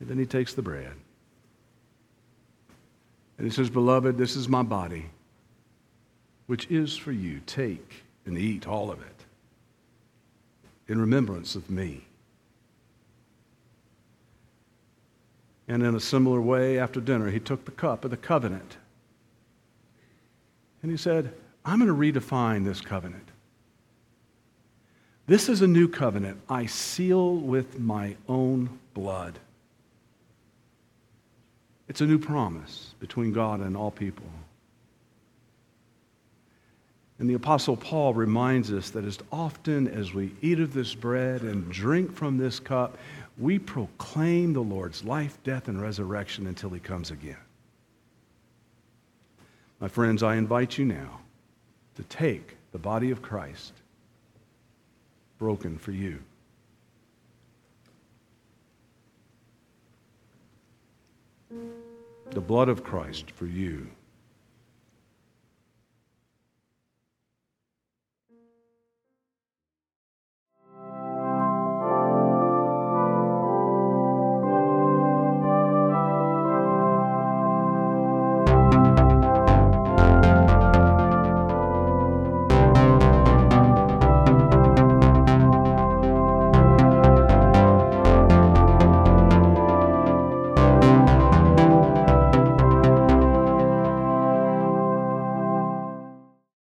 And 0.00 0.08
then 0.10 0.18
he 0.18 0.26
takes 0.26 0.52
the 0.52 0.60
bread. 0.60 0.92
And 3.38 3.46
he 3.46 3.50
says, 3.50 3.70
Beloved, 3.70 4.18
this 4.18 4.36
is 4.36 4.50
my 4.50 4.62
body 4.62 5.06
which 6.48 6.66
is 6.70 6.96
for 6.96 7.12
you. 7.12 7.40
Take 7.46 8.02
and 8.26 8.36
eat 8.36 8.66
all 8.66 8.90
of 8.90 9.00
it 9.00 9.24
in 10.88 10.98
remembrance 10.98 11.54
of 11.54 11.70
me. 11.70 12.06
And 15.68 15.82
in 15.82 15.94
a 15.94 16.00
similar 16.00 16.40
way, 16.40 16.78
after 16.78 17.00
dinner, 17.00 17.30
he 17.30 17.38
took 17.38 17.66
the 17.66 17.70
cup 17.70 18.04
of 18.04 18.10
the 18.10 18.16
covenant. 18.16 18.78
And 20.82 20.90
he 20.90 20.96
said, 20.96 21.34
I'm 21.64 21.78
going 21.78 21.88
to 21.88 22.20
redefine 22.20 22.64
this 22.64 22.80
covenant. 22.80 23.28
This 25.26 25.50
is 25.50 25.60
a 25.60 25.66
new 25.66 25.86
covenant 25.86 26.40
I 26.48 26.64
seal 26.64 27.36
with 27.36 27.78
my 27.78 28.16
own 28.26 28.78
blood. 28.94 29.38
It's 31.86 32.00
a 32.00 32.06
new 32.06 32.18
promise 32.18 32.94
between 32.98 33.32
God 33.32 33.60
and 33.60 33.76
all 33.76 33.90
people. 33.90 34.24
And 37.18 37.28
the 37.28 37.34
Apostle 37.34 37.76
Paul 37.76 38.14
reminds 38.14 38.72
us 38.72 38.90
that 38.90 39.04
as 39.04 39.18
often 39.32 39.88
as 39.88 40.14
we 40.14 40.32
eat 40.40 40.60
of 40.60 40.72
this 40.72 40.94
bread 40.94 41.42
and 41.42 41.68
drink 41.70 42.14
from 42.14 42.38
this 42.38 42.60
cup, 42.60 42.96
we 43.38 43.58
proclaim 43.58 44.52
the 44.52 44.62
Lord's 44.62 45.04
life, 45.04 45.36
death, 45.42 45.68
and 45.68 45.82
resurrection 45.82 46.46
until 46.46 46.70
he 46.70 46.78
comes 46.78 47.10
again. 47.10 47.36
My 49.80 49.88
friends, 49.88 50.22
I 50.22 50.36
invite 50.36 50.78
you 50.78 50.84
now 50.84 51.20
to 51.96 52.02
take 52.04 52.56
the 52.72 52.78
body 52.78 53.10
of 53.10 53.22
Christ 53.22 53.72
broken 55.38 55.78
for 55.78 55.92
you. 55.92 56.20
The 62.30 62.40
blood 62.40 62.68
of 62.68 62.84
Christ 62.84 63.30
for 63.30 63.46
you 63.46 63.88